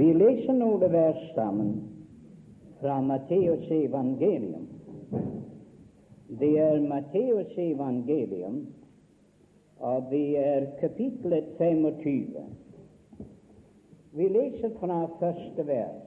Vi 0.00 0.12
leser 0.16 0.54
noen 0.56 0.92
vers 0.92 1.24
sammen 1.34 1.72
fra 2.80 2.94
Matteus 3.04 3.66
evangelium. 3.70 4.62
Det 6.40 6.48
er 6.56 6.80
Matteus 6.80 7.52
evangelium, 7.60 8.62
og 9.76 10.08
det 10.08 10.38
er 10.40 10.70
kapitlet 10.80 11.52
25. 11.58 12.46
Vi 14.16 14.30
leser 14.38 14.72
fra 14.80 15.02
første 15.20 15.68
vers. 15.68 16.00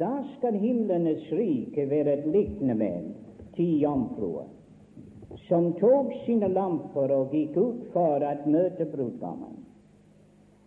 Da 0.00 0.14
skal 0.38 0.56
himlenes 0.64 1.28
rike 1.36 1.84
være 1.90 2.16
et 2.16 2.26
liknende 2.32 2.80
med 2.80 3.14
ti 3.58 3.74
jomfruer 3.84 4.48
som 5.48 5.74
tok 5.76 6.14
sine 6.24 6.48
lamper 6.48 7.12
og 7.12 7.34
gikk 7.34 7.60
ut 7.60 7.88
for 7.92 8.24
å 8.24 8.36
møte 8.48 8.88
brudgommen. 8.88 9.59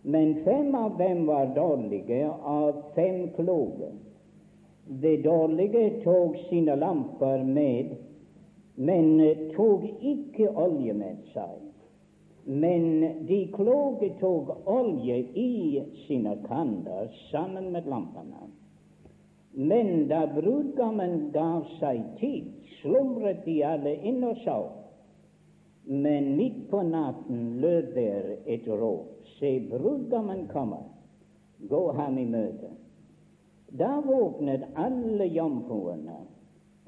Men 0.06 0.44
fem 0.44 0.74
av 0.74 0.98
dem 0.98 1.26
var 1.26 1.46
dårlige, 1.46 2.30
av 2.30 2.82
fem 2.94 3.28
kloke. 3.36 3.92
De 4.84 5.16
dårlige 5.22 6.02
tok 6.04 6.36
sine 6.48 6.74
lamper 6.76 7.44
med, 7.44 7.94
men 8.74 9.08
tok 9.54 9.86
ikke 10.00 10.50
olje 10.60 10.92
med 10.98 11.22
seg. 11.32 11.62
Men 12.44 12.84
de 13.24 13.38
kloke 13.54 14.10
tok 14.20 14.52
olje 14.68 15.16
i 15.40 15.80
sine 16.04 16.36
kanner 16.44 17.08
sammen 17.30 17.72
med 17.72 17.88
lampene. 17.88 18.50
Men 19.56 20.04
da 20.12 20.26
brudgommen 20.34 21.30
gav 21.32 21.64
seg 21.78 22.04
tid, 22.20 22.52
slumret 22.82 23.40
de 23.48 23.56
alle 23.64 23.96
inn 24.04 24.20
og 24.28 24.36
sov. 24.44 24.68
Men 25.88 26.34
midt 26.36 26.66
på 26.68 26.84
natten 26.92 27.54
lød 27.64 27.92
der 27.96 28.32
et 28.44 28.68
råp. 28.68 29.13
Se, 29.38 29.60
brudgommen 29.70 30.46
kommer, 30.52 30.84
gå 31.58 31.82
ham 31.92 32.18
i 32.18 32.26
møte. 32.26 32.70
Da 33.74 33.96
våknet 34.04 34.68
alle 34.78 35.26
jomfruene 35.34 36.20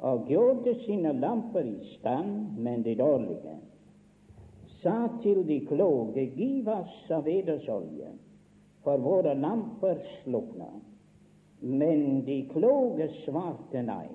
og 0.06 0.28
gjorde 0.30 0.76
sine 0.84 1.14
lamper 1.18 1.66
i 1.66 1.96
stand, 1.96 2.58
men 2.62 2.84
de 2.86 2.94
dårlige 2.98 3.56
sa 4.86 5.08
til 5.22 5.42
de 5.48 5.60
kloke, 5.66 6.22
giv 6.36 6.68
oss 6.68 7.10
av 7.10 7.26
olje, 7.26 8.12
for 8.84 9.02
våre 9.02 9.34
lamper 9.34 9.98
slukner. 10.20 10.76
Men 11.60 12.22
de 12.26 12.42
kloke 12.52 13.08
svarte 13.24 13.82
nei. 13.82 14.06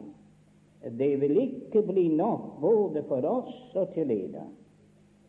Det 0.82 1.12
vil 1.20 1.42
ikke 1.42 1.84
bli 1.86 2.08
nok 2.16 2.62
både 2.62 3.04
for 3.10 3.26
oss 3.28 3.76
og 3.76 3.92
til 3.96 4.14
eder. 4.16 4.48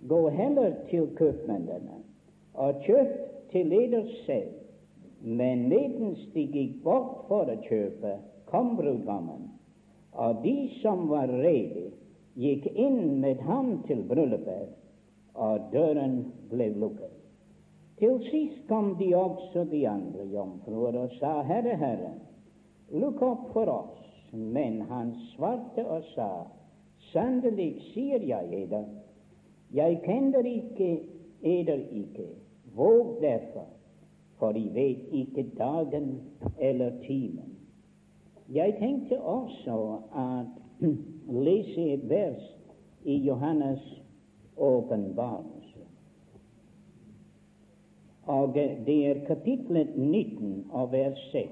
Gå 0.08 0.20
heller 0.36 0.76
til 0.90 1.10
kjøpmennene 1.18 2.01
og 2.54 2.82
kjøpt 2.86 3.50
til 3.52 3.66
leders 3.66 4.12
selv. 4.26 4.52
Men 5.22 5.68
medens 5.68 6.20
de 6.34 6.46
gikk 6.50 6.82
bort 6.82 7.24
for 7.28 7.46
å 7.46 7.58
kjøpe, 7.68 8.16
kom 8.50 8.74
brudgommen, 8.76 9.48
og 10.12 10.42
de 10.42 10.56
som 10.80 11.06
var 11.08 11.30
rede, 11.30 11.92
gikk 12.34 12.66
inn 12.74 13.20
med 13.22 13.40
ham 13.46 13.76
til 13.86 14.02
bryllupet, 14.08 14.72
og 15.34 15.70
døren 15.72 16.24
ble 16.50 16.72
lukket. 16.74 17.12
Til 18.02 18.18
sist 18.26 18.66
kom 18.68 18.96
de 18.98 19.12
også 19.14 19.64
de 19.70 19.84
andre 19.86 20.26
jomfruer 20.32 20.96
og 21.04 21.12
sa, 21.20 21.36
Herre, 21.46 21.76
Herre, 21.78 22.16
lukk 22.90 23.22
opp 23.22 23.44
for 23.54 23.70
oss. 23.70 23.98
Men 24.32 24.80
han 24.88 25.12
svarte 25.34 25.84
og 25.84 26.06
sa, 26.14 26.30
Sannelig 27.12 27.76
sier 27.92 28.22
jeg 28.24 28.62
eder, 28.62 28.86
jeg 29.76 29.98
kjenner 30.06 30.46
ikke 30.48 30.88
eder 31.44 31.82
ikke. 31.92 32.28
Våg 32.76 33.20
derfor, 33.20 33.66
for 34.38 34.52
de 34.52 34.70
vet 34.74 35.08
ikke 35.12 35.50
dagen 35.58 36.20
eller 36.58 36.90
timen. 37.06 37.58
Jeg 38.48 38.76
tenkte 38.78 39.20
også 39.20 39.98
at 40.16 40.88
lese 41.46 41.92
et 41.92 42.08
vers 42.08 42.42
i 43.04 43.16
Johannes' 43.28 44.00
åpenbarelse. 44.56 45.62
og 48.26 48.54
det 48.86 49.06
er 49.10 49.26
kapitlet 49.26 49.98
19 49.98 50.66
og 50.70 50.92
vers 50.92 51.18
6. 51.32 51.48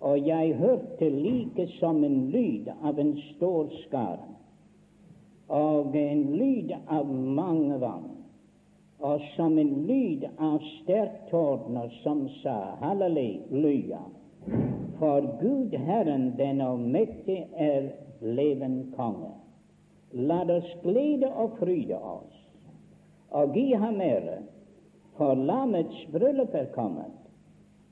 Og 0.00 0.26
jeg 0.26 0.54
hørte 0.54 1.10
like 1.10 1.66
som 1.78 2.04
en 2.04 2.30
lyd 2.30 2.68
av 2.82 2.98
en 2.98 3.18
stor 3.36 3.68
skare, 3.86 4.28
og 5.48 5.96
en 5.96 6.22
lyd 6.36 6.72
av 6.88 7.10
mange 7.10 7.80
vann, 7.80 8.08
og 9.00 9.20
som 9.36 9.58
en 9.58 9.74
lyd 9.88 10.26
av 10.38 10.58
sterk 10.82 11.30
tordner 11.30 11.88
som 12.02 12.26
sa 12.42 12.56
halleluja, 12.80 14.02
for 14.98 15.28
Gud 15.40 15.74
Herren 15.74 16.34
den 16.36 16.60
allmektige 16.60 17.46
er 17.56 17.90
leven 18.20 18.92
konge. 18.96 19.32
La 20.12 20.42
oss 20.44 20.70
glede 20.82 21.30
og 21.32 21.56
fryde 21.58 21.96
oss, 21.96 22.36
og 23.30 23.54
gi 23.54 23.72
ham 23.78 24.00
ære 24.04 24.40
for 25.20 25.34
lammets 25.34 26.06
bryllup 26.12 26.54
er 26.54 26.70
kommet, 26.74 27.16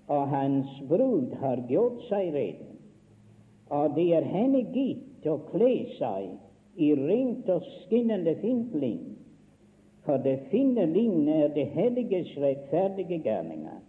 og 0.08 0.28
hans 0.32 0.80
brud 0.88 1.34
har 1.40 1.60
gjort 1.68 2.00
seg 2.08 2.32
rede. 2.34 2.68
Og 3.68 3.92
det 3.96 4.06
er 4.16 4.24
henne 4.24 4.62
gitt 4.72 5.26
å 5.28 5.36
kle 5.50 5.74
seg 5.98 6.30
i 6.80 6.88
rent 6.96 7.50
og 7.52 7.66
skinnende 7.82 8.32
fint 8.40 8.72
lin, 8.80 9.17
for 10.08 10.22
det 10.24 10.38
finne 10.50 10.86
lin 10.88 11.28
er 11.28 11.50
det 11.52 11.66
helliges 11.74 12.30
rettferdige 12.40 13.20
gjerninger. 13.24 13.82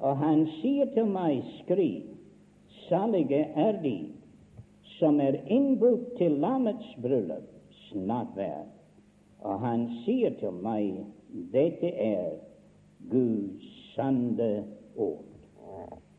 Og 0.00 0.16
han 0.20 0.44
sier 0.60 0.90
til 0.94 1.08
meg, 1.08 1.40
skriv, 1.62 2.10
salige 2.88 3.40
er 3.56 3.80
de 3.80 3.96
som 4.98 5.20
er 5.24 5.38
innbudt 5.48 6.12
til 6.18 6.36
lammets 6.42 6.92
bryllup, 7.00 7.48
snart 7.88 8.36
vær. 8.36 8.68
Og 9.40 9.64
han 9.64 9.88
sier 10.04 10.36
til 10.40 10.60
meg, 10.60 11.00
dette 11.54 11.88
er 11.96 12.36
Guds 13.08 13.72
sande 13.94 14.52
ord. 15.00 15.24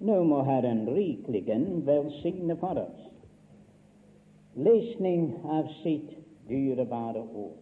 Nå 0.02 0.18
må 0.26 0.42
Herren 0.50 0.88
rikeligen 0.90 1.86
velsigne 1.86 2.58
for 2.58 2.82
oss 2.88 3.12
lesning 4.56 5.30
av 5.48 5.70
sitt 5.84 6.10
dyrebare 6.50 7.22
ord. 7.22 7.61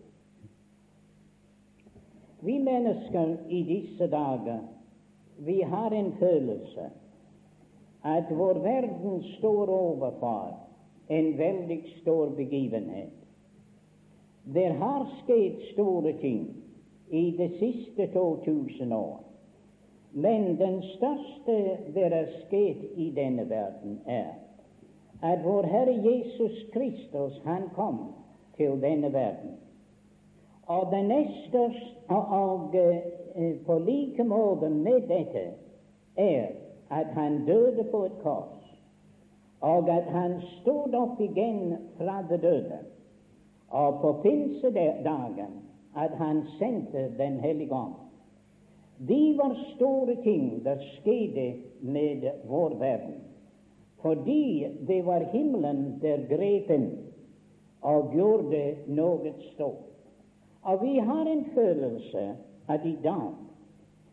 Vi 2.40 2.60
mennesker 2.60 3.38
i 3.50 3.64
disse 3.64 4.08
dager, 4.08 4.60
vi 5.38 5.62
har 5.62 5.92
en 5.92 6.12
følelse 6.20 6.90
at 8.04 8.32
vår 8.32 8.54
verden 8.64 9.24
står 9.38 9.70
overfor 9.70 10.56
en 11.08 11.38
veldig 11.38 11.84
stor 12.02 12.30
begivenhet. 12.36 13.16
Det 14.54 14.68
har 14.80 15.08
skjedd 15.24 15.62
store 15.74 16.14
ting 16.22 16.48
i 17.10 17.32
de 17.38 17.50
siste 17.60 18.08
2000 18.14 18.94
år. 18.94 19.20
Men 20.12 20.56
den 20.58 20.82
største 20.96 21.58
det 21.94 22.06
er 22.14 22.32
skjedd 22.48 22.86
i 22.96 23.10
denne 23.16 23.50
verden, 23.50 24.00
er 24.06 24.38
at 25.22 25.44
vår 25.44 25.68
Herre 25.68 25.98
Jesus 26.00 26.64
Kristus, 26.74 27.42
han 27.44 27.68
kom 27.76 28.00
til 28.58 28.80
denne 28.82 29.14
verden. 29.14 29.58
Og 30.70 30.92
det 30.92 31.06
neste, 31.06 31.62
og 32.08 32.76
uh, 32.76 33.66
på 33.66 33.78
like 33.80 34.24
måte 34.24 34.70
med 34.70 35.08
dette, 35.10 35.46
er 36.18 36.46
at 36.90 37.08
han 37.18 37.46
døde 37.46 37.84
på 37.92 38.04
et 38.06 38.20
kors, 38.22 38.76
og 39.62 39.90
at 39.90 40.04
han 40.14 40.38
stod 40.42 40.94
opp 40.94 41.22
igjen 41.22 41.74
fra 41.98 42.22
det 42.30 42.42
døde. 42.42 42.80
Og 43.70 43.98
på 44.02 44.14
pinsedagen 44.24 45.58
at 45.96 46.14
han 46.18 46.44
sendte 46.60 47.10
Den 47.18 47.40
hellige 47.40 47.74
ånd. 47.74 47.94
De 49.08 49.38
var 49.38 49.58
store 49.76 50.16
ting 50.24 50.64
der 50.64 50.78
skjedde 50.78 51.54
med 51.82 52.30
vår 52.46 52.70
verden, 52.80 53.22
fordi 54.02 54.68
det 54.88 55.06
var 55.06 55.30
himmelen 55.34 56.00
der 56.02 56.26
grep 56.30 56.70
inn 56.70 56.90
og 57.82 58.14
gjorde 58.14 58.76
noe 58.88 59.34
stort. 59.54 59.89
Og 60.70 60.82
vi 60.84 61.00
har 61.00 61.26
en 61.26 61.46
følelse 61.54 62.36
at 62.68 62.86
i 62.86 62.98
dag 63.04 63.32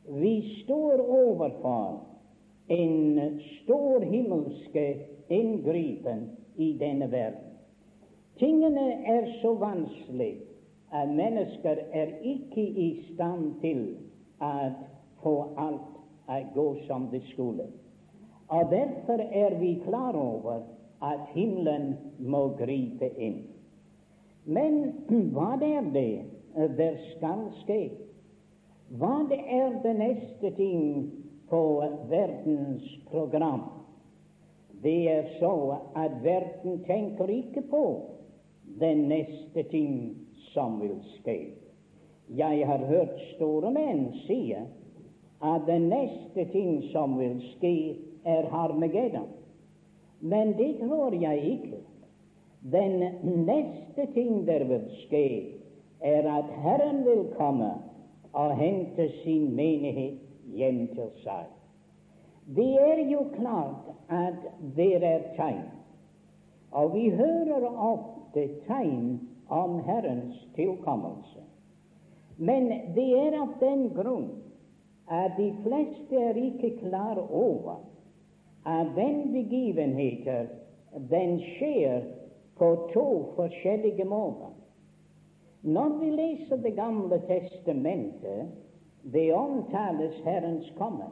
vi 0.09 0.63
står 0.65 1.01
overfor 1.09 2.07
en 2.69 3.41
stor 3.41 4.01
himmelske 4.01 5.07
inngripen 5.29 6.31
i 6.57 6.77
denne 6.81 7.11
verden. 7.13 7.51
Tingene 8.39 8.87
er 9.07 9.27
så 9.43 9.53
vanskelige 9.55 10.41
at 10.93 11.09
mennesker 11.09 11.77
er 11.93 12.07
ikke 12.23 12.63
i 12.63 12.89
stand 13.13 13.61
til 13.61 13.83
å 14.41 14.53
få 15.23 15.35
alt 15.59 16.31
å 16.31 16.39
gå 16.55 16.67
som 16.87 17.11
det 17.13 17.21
skulle. 17.35 17.69
Og 18.49 18.71
Derfor 18.71 19.21
er 19.21 19.59
vi 19.61 19.75
klar 19.85 20.17
over 20.17 20.63
at 21.03 21.29
himmelen 21.35 21.97
må 22.19 22.49
gripe 22.57 23.11
inn. 23.19 23.43
Men 24.45 24.83
hva 25.35 25.57
er 25.61 25.93
det 25.93 26.36
der 26.57 26.97
skal 27.13 27.47
skje? 27.63 27.81
Hva 28.97 29.27
det 29.29 29.41
er 29.51 29.81
det 29.83 29.95
neste 29.99 30.51
ting 30.57 31.11
på 31.51 31.63
verdens 32.09 32.87
program? 33.11 33.65
Det 34.83 35.11
er 35.11 35.29
så 35.41 35.77
at 35.97 36.23
verden 36.23 36.85
tenker 36.87 37.31
ikke 37.33 37.63
på 37.71 37.85
den 38.81 39.09
neste 39.09 39.63
ting 39.71 40.17
som 40.53 40.81
vil 40.81 40.99
skje. 41.17 41.39
Jeg 42.37 42.67
har 42.67 42.87
hørt 42.87 43.21
store 43.35 43.71
menn 43.71 44.09
si 44.27 44.55
at 44.55 45.67
den 45.67 45.89
neste 45.91 46.47
ting 46.53 46.83
som 46.93 47.19
vil 47.19 47.41
skje, 47.55 47.97
er 48.27 48.49
Harmageddon. 48.51 49.29
Men 50.21 50.57
det 50.59 50.79
tror 50.81 51.15
jeg 51.15 51.43
ikke. 51.45 51.79
Den 52.73 52.99
neste 53.47 54.07
ting 54.15 54.47
der 54.47 54.65
vil 54.65 54.89
skje, 55.05 55.29
er 56.01 56.29
at 56.39 56.51
Herren 56.63 57.05
vil 57.05 57.25
komme 57.37 57.73
og 58.33 58.57
hente 58.57 59.09
sin 59.23 59.55
menighet 59.57 60.19
hjem 60.53 60.87
til 60.95 61.11
seg. 61.23 61.49
Det 62.57 62.73
er 62.81 63.01
jo 63.11 63.25
klart 63.35 63.89
at 64.13 64.45
det 64.77 64.93
er 65.03 65.25
tegn, 65.37 65.65
og 66.71 66.95
vi 66.95 67.09
hører 67.11 67.67
ofte 67.67 68.49
tegn 68.67 69.21
om 69.49 69.81
Herrens 69.87 70.39
tilkommelse. 70.55 71.43
Men 72.37 72.69
det 72.95 73.09
er 73.19 73.39
av 73.41 73.57
den 73.61 73.89
grunn 73.97 74.29
at 75.09 75.39
de 75.39 75.49
fleste 75.65 76.21
er 76.21 76.39
ikke 76.39 76.75
klar 76.83 77.19
over 77.31 77.81
at 78.67 78.93
den 78.97 79.33
begivenheten 79.33 80.49
den 81.11 81.39
skjer 81.41 82.03
på 82.59 82.71
to 82.93 83.09
forskjellige 83.37 84.05
måter. 84.05 84.56
Når 85.63 85.99
vi 85.99 86.11
leser 86.11 86.57
Det 86.57 86.75
gamle 86.75 87.23
testamentet, 87.27 88.49
det 89.13 89.33
omtales 89.33 90.15
Herrens 90.25 90.73
komme. 90.79 91.05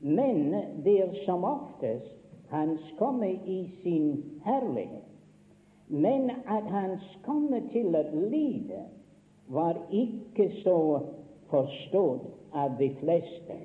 Men 0.00 0.54
det 0.84 1.00
er 1.00 1.14
som 1.26 1.44
oftest 1.44 2.14
Hans 2.48 2.80
komme 2.98 3.32
i 3.32 3.70
sin 3.82 4.24
herlighet. 4.44 5.04
Men 5.88 6.30
at 6.30 6.64
Hans 6.70 7.18
komme 7.24 7.60
til 7.72 7.96
å 7.96 8.02
lide 8.12 8.84
var 9.48 9.76
ikke 9.90 10.50
så 10.62 11.00
forstått 11.50 12.28
av 12.52 12.76
de 12.78 12.90
fleste. 13.00 13.56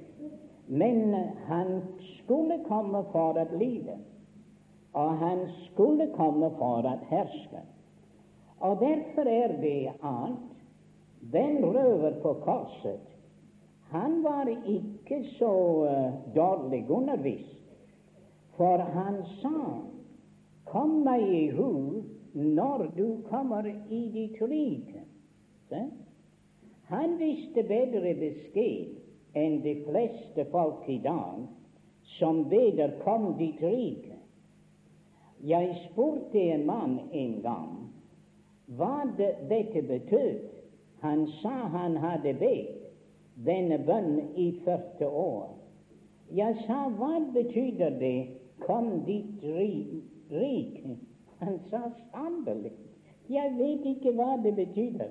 Men 0.67 1.15
han 1.47 1.81
skulle 2.23 2.59
komme 2.67 3.03
for 3.11 3.39
å 3.39 3.45
lide, 3.59 3.97
og 4.93 5.17
han 5.19 5.45
skulle 5.67 6.07
komme 6.15 6.49
for 6.57 6.87
å 6.87 6.95
herske. 7.09 7.63
Og 8.63 8.79
derfor 8.79 9.27
er 9.27 9.47
det 9.61 9.91
at 10.03 10.35
den 11.33 11.65
røver 11.65 12.21
på 12.21 12.33
korset, 12.33 12.99
han 13.89 14.23
var 14.23 14.47
ikke 14.67 15.25
så 15.37 15.53
uh, 15.83 16.35
dårlig 16.35 16.89
undervist, 16.89 17.59
for 18.57 18.77
han 18.77 19.19
sa, 19.41 19.59
kom 20.65 20.95
meg 21.03 21.27
i 21.27 21.43
hu 21.51 22.01
når 22.33 22.87
du 22.97 23.07
kommer 23.27 23.67
i 23.67 24.01
ditt 24.15 24.39
rike. 24.41 25.03
Han 26.87 27.19
visste 27.19 27.67
bedre 27.67 28.15
beskjed 28.17 29.37
enn 29.43 29.59
de 29.65 29.75
fleste 29.89 30.47
folk 30.51 30.87
i 30.89 30.99
dag 31.03 31.43
som 32.15 32.45
beder 32.49 32.95
kom 33.03 33.33
ditt 33.37 33.61
rike. 33.63 34.17
Jeg 35.43 35.75
spurte 35.89 36.39
en 36.53 36.65
mann 36.65 36.99
en 37.11 37.41
gang 37.43 37.82
hva 38.65 39.03
det, 39.17 39.35
dette 39.49 39.81
betød. 39.87 40.39
Han 41.03 41.27
sa 41.41 41.55
han 41.73 41.97
hadde 41.97 42.33
bedt 42.39 42.79
denne 43.45 43.77
bønnen 43.85 44.35
i 44.39 44.51
40 44.65 45.07
år. 45.07 45.49
Jeg 46.31 46.55
sa, 46.67 46.87
hva 46.97 47.19
betyr 47.33 47.89
det, 47.99 48.27
kom 48.63 49.03
ditt 49.05 49.43
rike? 49.43 50.95
Han 51.43 51.59
sa 51.69 51.81
sannelig, 52.13 52.71
jeg 53.29 53.51
vet 53.57 53.85
ikke 53.95 54.15
hva 54.15 54.37
det 54.43 54.55
betyr. 54.55 55.03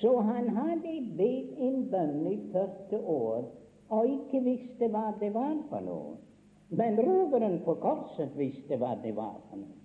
Så 0.00 0.14
han 0.20 0.48
hadde 0.56 0.94
bedt 1.18 1.58
en 1.58 1.82
bønn 1.90 2.26
i 2.30 2.38
40 2.54 3.02
år 3.02 3.44
og 3.92 4.08
ikke 4.08 4.40
visste 4.46 4.88
hva 4.88 5.10
det 5.20 5.34
var 5.34 5.58
for 5.68 5.84
noe. 5.84 6.16
Men 6.72 6.96
roveren 6.96 7.58
på 7.66 7.74
korset 7.82 8.32
visste 8.38 8.78
hva 8.80 8.94
det 9.02 9.12
var 9.16 9.36
for 9.50 9.60
noe. 9.60 9.81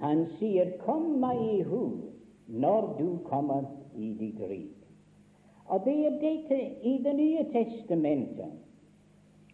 Han 0.00 0.26
sier, 0.38 0.78
kom 0.84 1.20
meg 1.20 1.40
i 1.42 1.62
hu 1.62 1.82
når 2.48 2.94
du 2.98 3.18
kommer 3.28 3.64
i 3.94 4.14
ditt 4.18 4.40
rik'. 4.40 4.82
Og 5.66 5.84
det 5.84 5.94
er 6.06 6.18
dette 6.20 6.58
i 6.82 6.98
Det 7.04 7.14
nye 7.16 7.44
testamentet, 7.52 8.52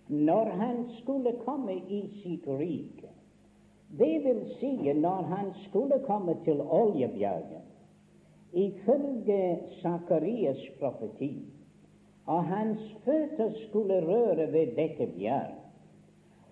når 0.09 0.45
han 0.45 0.85
skulle 1.01 1.33
komme 1.45 1.77
i 1.89 2.01
sitt 2.23 2.47
rike. 2.49 3.11
Det 3.99 4.25
vil 4.25 4.41
si 4.61 4.93
når 4.93 5.23
han 5.23 5.53
skulle 5.69 6.01
komme 6.07 6.37
til 6.45 6.61
Oljebjerget, 6.61 7.65
ifølge 8.53 9.59
Sakarias 9.83 10.61
profeti, 10.81 11.45
og 12.27 12.45
hans 12.45 12.97
føtter 13.05 13.53
skulle 13.69 14.01
røre 14.07 14.53
ved 14.53 14.77
dette 14.77 15.07
bjerg, 15.17 15.55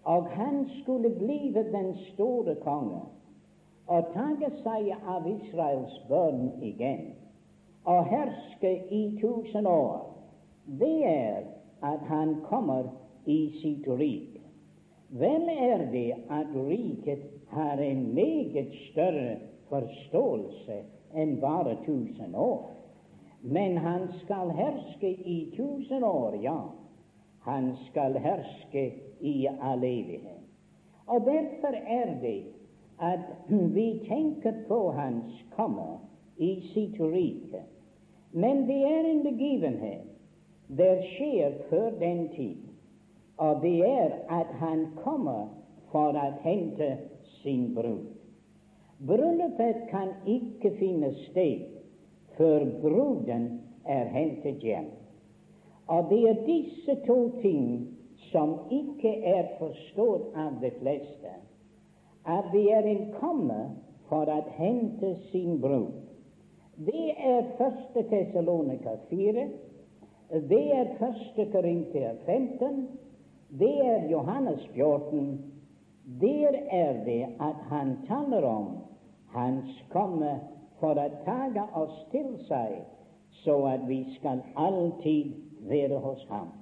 og 0.04 0.26
han 0.26 0.68
skulle 0.82 1.10
blive 1.10 1.64
den 1.72 1.94
store 2.12 2.54
konge 2.54 3.00
å 3.86 4.00
tage 4.12 4.50
seg 4.62 4.90
av 5.06 5.26
Israels 5.30 5.94
børn 6.08 6.48
igjen 6.64 7.14
og 7.86 8.08
herske 8.10 8.72
i 8.90 9.02
tusen 9.20 9.66
år, 9.66 10.00
det 10.66 10.96
er 11.06 11.44
at 11.86 12.02
han 12.08 12.40
kommer 12.48 12.88
i 13.30 13.38
sitt 13.60 13.86
rike. 13.86 14.42
Vel 15.14 15.46
er 15.52 15.84
det 15.92 16.16
at 16.34 16.50
riket 16.54 17.22
har 17.54 17.78
en 17.78 18.14
meget 18.14 18.72
større 18.88 19.36
forståelse 19.70 20.80
enn 21.14 21.36
bare 21.40 21.76
tusen 21.84 22.34
år. 22.34 22.72
Men 23.42 23.78
han 23.78 24.08
skal 24.24 24.50
herske 24.50 25.12
i 25.14 25.36
tusen 25.54 26.02
år, 26.04 26.34
ja. 26.42 26.58
Han 27.46 27.76
skal 27.86 28.18
herske 28.18 28.88
i 29.20 29.36
all 29.46 29.84
evighet. 29.86 30.42
Og 31.06 31.22
derfor 31.22 31.78
er 31.86 32.16
det 32.22 32.55
at 32.98 33.20
vi 33.48 34.06
tenker 34.08 34.64
på 34.68 34.90
Hans 34.92 35.32
komme 35.56 35.98
i 36.36 36.60
sitt 36.74 37.00
rike. 37.00 37.62
Men 38.30 38.66
det 38.66 38.82
er 38.84 39.10
en 39.10 39.22
begivenhet 39.22 40.12
der 40.68 41.02
skjer 41.14 41.52
før 41.70 41.90
den 42.00 42.28
tid, 42.28 42.56
og 43.36 43.62
det 43.62 43.78
er 43.86 44.16
at 44.28 44.50
han 44.60 44.86
kommer 45.04 45.48
for 45.92 46.16
å 46.16 46.26
hente 46.42 46.90
sin 47.42 47.70
brud. 47.74 48.08
Bryllupet 49.06 49.86
kan 49.90 50.14
ikke 50.26 50.72
finne 50.80 51.12
sted 51.28 51.66
før 52.36 52.64
bruden 52.82 53.48
er 53.84 54.08
hentet 54.12 54.64
hjem. 54.64 54.88
Og 55.86 56.08
det 56.10 56.22
er 56.28 56.46
disse 56.46 56.96
to 57.06 57.18
ting 57.42 57.66
som 58.32 58.56
ikke 58.72 59.12
er 59.22 59.52
forstått 59.60 60.32
av 60.34 60.56
de 60.64 60.72
fleste 60.80 61.36
at 62.26 62.44
det 62.52 62.64
er 62.72 62.88
en 62.90 63.04
komme 63.20 63.60
for 64.08 64.30
å 64.30 64.40
hente 64.58 65.14
sin 65.30 65.60
brud. 65.62 65.94
Det 66.76 67.12
er 67.16 67.52
første 67.58 68.02
Tessalonika 68.10 68.96
4, 69.10 69.46
det 70.50 70.64
er 70.74 70.96
første 70.98 71.46
Korintia 71.52 72.12
15, 72.26 72.88
det 73.58 73.74
er 73.86 74.08
Johannes 74.10 74.66
14. 74.74 75.52
Der 76.20 76.58
er 76.70 77.04
det 77.04 77.22
at 77.40 77.62
han 77.70 77.96
taler 78.08 78.44
om 78.44 78.66
hans 79.34 79.84
komme 79.92 80.36
for 80.80 80.98
å 80.98 81.08
ta 81.24 81.66
oss 81.78 81.96
til 82.12 82.36
seg, 82.50 82.78
så 83.42 83.56
at 83.70 83.88
vi 83.88 84.02
skal 84.18 84.42
alltid 84.56 85.32
være 85.70 85.98
hos 86.02 86.22
ham. 86.28 86.52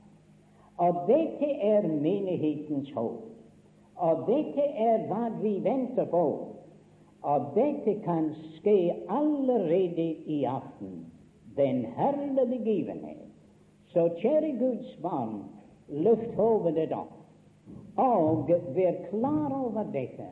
Og 0.78 1.04
dette 1.09 1.50
er 1.61 1.87
menighetens 1.88 2.90
håp. 2.94 3.34
Og 3.97 4.25
dette 4.27 4.65
er 4.85 5.07
hva 5.09 5.29
vi 5.41 5.59
venter 5.63 6.09
på. 6.11 6.25
Og 7.25 7.51
dette 7.55 7.95
kan 8.05 8.33
skje 8.57 8.95
allerede 9.09 10.09
i 10.27 10.45
aften. 10.45 11.05
Den 11.57 11.85
herlige 11.97 12.47
begivenhet. 12.51 13.25
Så 13.95 14.09
kjære 14.19 14.57
Guds 14.59 14.97
barn, 15.03 15.45
løft 15.89 16.35
hodet 16.35 16.93
opp, 16.93 17.13
og 17.97 18.49
vær 18.75 18.97
klar 19.11 19.53
over 19.55 19.85
dette, 19.95 20.27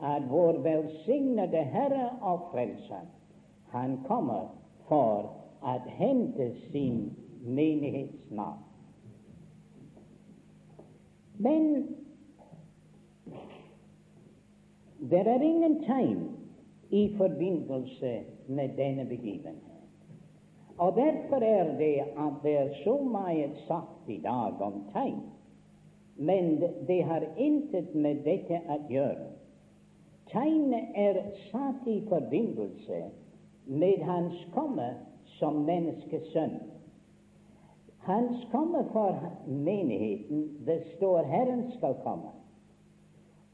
at 0.00 0.24
vår 0.30 0.62
velsignede 0.64 1.64
Herre 1.68 2.06
og 2.22 2.48
Frelser, 2.52 3.04
han 3.74 3.98
kommer 4.08 4.48
for 4.88 5.28
å 5.60 5.74
hente 5.98 6.48
sin 6.70 7.10
menighetsnavn. 7.44 8.64
Men 11.44 11.68
det 14.98 15.26
er 15.26 15.42
ingen 15.42 15.82
tegn 15.84 16.28
i 16.90 17.14
forbindelse 17.16 18.20
med 18.46 18.68
denne 18.76 19.04
begivenhet. 19.04 19.74
Og 20.78 20.96
derfor 20.96 21.36
er 21.36 21.76
det 21.78 22.00
at 22.00 22.32
det 22.42 22.56
er 22.58 22.68
så 22.84 22.98
mye 23.02 23.50
sagt 23.66 24.08
i 24.08 24.20
dag 24.22 24.60
om 24.60 24.82
tegn, 24.92 25.20
men 26.16 26.62
det 26.86 27.02
har 27.04 27.22
intet 27.36 27.94
med 27.94 28.24
dette 28.26 28.60
å 28.68 28.78
gjøre. 28.90 29.30
Tegnet 30.30 30.94
er 30.94 31.20
satt 31.50 31.86
i 31.86 32.00
forbindelse 32.08 33.02
med 33.66 34.02
Hans 34.02 34.46
komme 34.54 34.88
som 35.38 35.62
menneskesønn. 35.66 36.56
Hans 38.04 38.46
komme 38.50 38.84
for 38.92 39.20
menigheten, 39.46 40.48
det 40.66 40.82
står 40.96 41.22
Herren 41.30 41.70
skal 41.76 41.94
komme. 42.02 42.32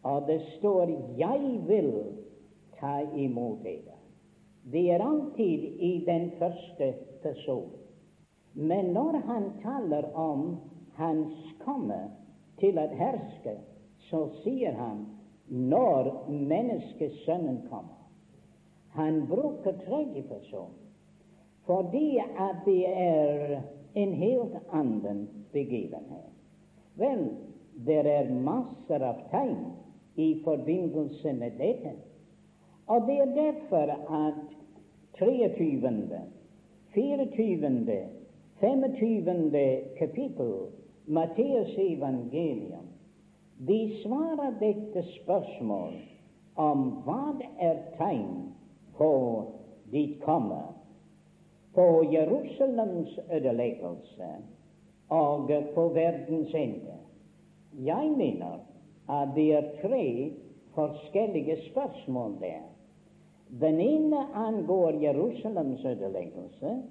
Og 0.02 0.26
det 0.26 0.40
står 0.58 0.86
'Jeg 1.16 1.60
vil 1.66 1.92
ta 2.80 3.00
imot 3.16 3.58
dere'. 3.62 3.98
Det 4.72 4.90
er 4.90 5.02
alltid 5.02 5.64
i 5.80 6.04
den 6.06 6.30
første 6.38 6.94
person. 7.22 7.70
Men 8.54 8.84
når 8.84 9.16
han 9.26 9.52
taler 9.62 10.14
om 10.14 10.56
hans 10.94 11.34
komme 11.64 12.10
til 12.58 12.78
å 12.78 12.86
herske, 12.86 13.56
så 14.10 14.28
sier 14.42 14.72
han 14.72 15.06
når 15.48 16.28
menneskesønnen 16.28 17.62
kommer. 17.70 17.96
Han 18.88 19.26
bruker 19.26 19.72
tredje 19.86 20.22
person 20.22 20.76
fordi 21.66 22.18
at 22.18 22.64
det 22.64 22.86
er 22.88 23.60
en 23.94 24.12
helt 24.12 24.56
annen 24.72 25.28
begivenhet. 25.52 26.32
Vel, 26.98 27.28
det 27.86 28.00
er 28.06 28.32
masser 28.34 29.04
av 29.06 29.20
tegn 29.30 29.68
i 30.16 30.40
forbindelse 30.44 31.32
med 31.32 31.50
dette. 31.58 31.92
Og 32.86 33.06
det 33.06 33.18
er 33.20 33.34
derfor 33.34 33.86
at 34.26 34.34
23., 35.18 36.20
24., 36.94 37.98
25. 38.60 39.82
kapittel 39.98 40.54
Matteus 41.06 41.78
evangelium 41.78 42.90
de 43.68 44.02
svarer 44.02 44.54
dette 44.60 45.02
spørsmål 45.22 45.92
om 46.56 46.84
hva 47.04 47.34
er 47.60 47.76
tegn 47.98 48.52
på 48.96 49.10
ditt 49.92 50.16
komme, 50.24 50.62
på 51.74 51.86
Jerusalems 52.12 53.18
ødeleggelse 53.28 54.30
og 55.12 55.52
på 55.74 55.84
verdens 55.94 56.54
ende. 56.54 56.96
Jeg 57.84 58.10
mener 58.16 58.64
at 59.10 59.34
det 59.34 59.48
er 59.54 59.70
tre 59.82 60.32
forskjellige 60.74 61.56
spørsmål 61.70 62.36
der. 62.40 62.62
Den 63.60 63.80
ene 63.80 64.20
angår 64.34 64.90
Jerusalems 65.02 65.84
ødeleggelse. 65.84 66.82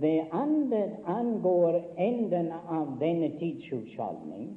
Det 0.00 0.24
andre 0.32 0.82
angår 1.06 1.80
enden 1.98 2.52
av 2.52 2.96
denne 3.00 3.28
tids 3.38 3.70
husholdning. 3.70 4.56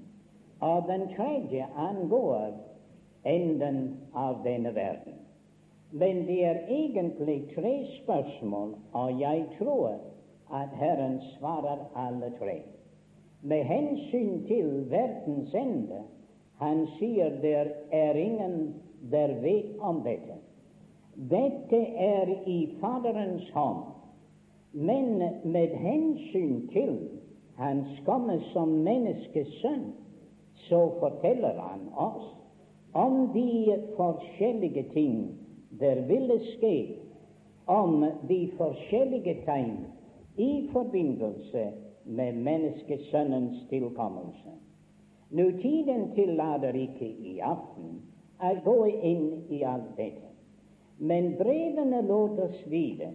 Og 0.59 0.83
den 0.87 1.07
tredje 1.15 1.67
angår 1.77 2.53
enden 3.25 3.97
av 4.15 4.41
denne 4.43 4.75
verden. 4.75 5.13
Men 5.91 6.25
det 6.27 6.45
er 6.45 6.65
egentlig 6.69 7.49
tre 7.55 7.85
spørsmål, 8.03 8.75
og 8.93 9.21
jeg 9.21 9.45
tror 9.59 9.89
at 10.53 10.69
Herren 10.79 11.21
svarer 11.37 11.85
alle 11.95 12.31
tre. 12.39 12.61
Med 13.41 13.63
hensyn 13.63 14.45
til 14.47 14.91
verdens 14.91 15.53
ende 15.53 16.01
han 16.59 16.85
sier 16.99 17.29
der 17.41 17.71
er 17.91 18.15
ingen 18.15 18.73
der 19.11 19.33
vet 19.41 19.75
om 19.79 20.01
dette. 20.03 20.39
Dette 21.15 21.81
er 21.97 22.31
i 22.47 22.59
Faderens 22.81 23.49
hånd. 23.53 23.83
Men 24.71 25.17
med 25.43 25.75
hensyn 25.79 26.67
til 26.71 26.97
hans 27.55 27.99
komme 28.05 28.39
som 28.51 28.73
menneskesønn, 28.83 29.93
så 30.67 30.81
forteller 30.99 31.59
han 31.61 31.87
oss 31.95 32.33
om 32.95 33.29
de 33.33 33.77
forskjellige 33.95 34.83
ting 34.93 35.15
der 35.79 36.01
ville 36.07 36.39
skje, 36.55 36.75
om 37.67 38.03
de 38.27 38.39
forskjellige 38.57 39.37
tegn 39.45 39.77
i 40.37 40.67
forbindelse 40.73 41.65
med 42.05 42.33
menneskesønnens 42.33 43.63
tilkommelse. 43.69 44.55
Nå, 45.35 45.49
tiden 45.61 46.11
tillater 46.15 46.77
ikke 46.79 47.07
i 47.07 47.39
aften 47.43 47.97
å 48.39 48.51
gå 48.63 48.75
inn 49.09 49.25
i 49.51 49.63
alt 49.67 49.89
dette, 49.97 50.29
men 50.99 51.33
brevene 51.39 51.99
lot 52.07 52.39
oss 52.39 52.61
vite 52.71 53.09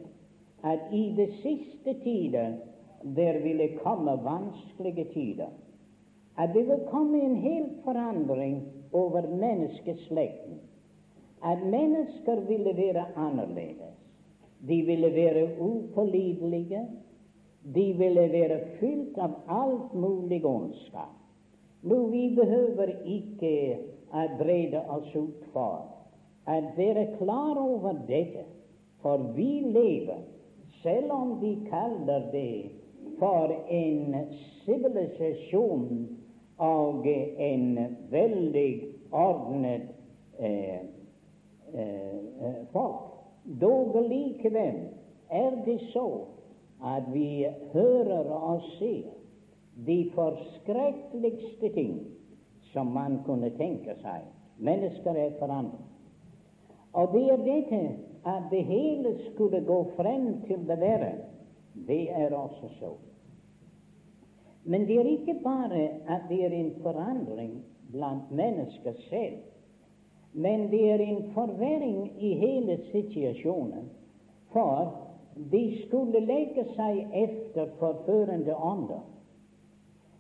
at 0.69 0.93
i 0.93 1.07
de 1.17 1.31
siste 1.41 1.95
tider 2.05 2.59
der 3.17 3.41
ville 3.41 3.71
komme 3.81 4.19
vanskelige 4.25 5.07
tider, 5.15 5.55
at 6.37 6.53
det 6.53 6.67
vil 6.69 6.85
komme 6.91 7.23
en 7.25 7.39
hel 7.41 7.71
forandring 7.87 8.61
over 8.93 9.25
menneskeslekten, 9.41 10.61
at 11.41 11.65
mennesker 11.65 12.45
ville 12.49 12.77
være 12.77 13.07
annerledes. 13.17 13.97
De 14.69 14.83
ville 14.85 15.09
være 15.15 15.47
upålitelige. 15.57 16.85
de 17.63 17.93
ville 17.93 18.33
være 18.33 18.61
fylt 18.81 19.19
av 19.19 19.35
alt 19.49 19.95
mulig 19.95 20.45
ondskap. 20.45 21.20
Nå, 21.83 22.07
vi 22.07 22.35
behøver 22.37 22.93
ikke 23.05 23.79
brede 24.39 24.83
oss 24.89 25.15
ut 25.17 25.45
for 25.53 25.87
å 26.51 26.57
være 26.77 27.07
klar 27.19 27.59
over 27.61 28.03
dette, 28.09 28.45
for 29.01 29.31
vi 29.37 29.63
lever, 29.65 30.21
selv 30.83 31.13
om 31.13 31.37
vi 31.41 31.55
kaller 31.71 32.27
det 32.33 32.73
for 33.21 33.53
en 33.69 34.17
sivilisasjon 34.65 36.09
og 36.61 37.07
en 37.07 37.97
veldig 38.11 38.71
ordnet 39.13 39.89
eh, 40.39 40.83
eh, 41.73 42.59
folk. 42.73 43.07
Dog 43.61 43.97
likevel 44.05 44.83
er 45.31 45.57
det 45.65 45.79
så 45.95 46.07
at 46.85 47.09
vi 47.13 47.47
hører 47.73 48.29
og 48.37 48.69
ser 48.77 49.20
de 49.87 50.11
forskrekkeligste 50.15 51.69
ting 51.75 51.99
som 52.73 52.93
man 52.95 53.23
kunne 53.27 53.51
tenke 53.59 53.97
seg. 54.03 54.27
Mennesker 54.61 55.17
er 55.17 55.37
forandret. 55.39 55.87
Og 56.93 57.13
det 57.15 57.25
er 57.31 57.45
dette 57.45 57.83
at 58.29 58.51
det 58.51 58.65
hele 58.65 59.15
skulle 59.31 59.63
gå 59.65 59.79
frem 59.97 60.43
til 60.47 60.67
det 60.69 60.81
verre. 60.81 61.13
Det 61.87 62.11
er 62.11 62.35
også 62.35 62.69
så. 62.79 62.95
Men 64.65 64.87
det 64.87 64.99
er 65.01 65.09
ikke 65.09 65.39
bare 65.45 65.83
at 66.09 66.27
det 66.29 66.45
er 66.45 66.53
en 66.53 66.75
forandring 66.83 67.63
blant 67.93 68.31
mennesker 68.31 68.93
selv, 69.09 69.39
men 70.33 70.71
det 70.71 70.83
er 70.93 70.99
en 70.99 71.31
forverring 71.35 72.23
i 72.23 72.35
hele 72.35 72.79
situasjonen. 72.93 73.89
For 74.53 74.93
de 75.53 75.63
skulle 75.87 76.21
legge 76.21 76.67
seg 76.77 77.07
efter 77.15 77.73
forførende 77.79 78.55
ånder. 78.57 79.03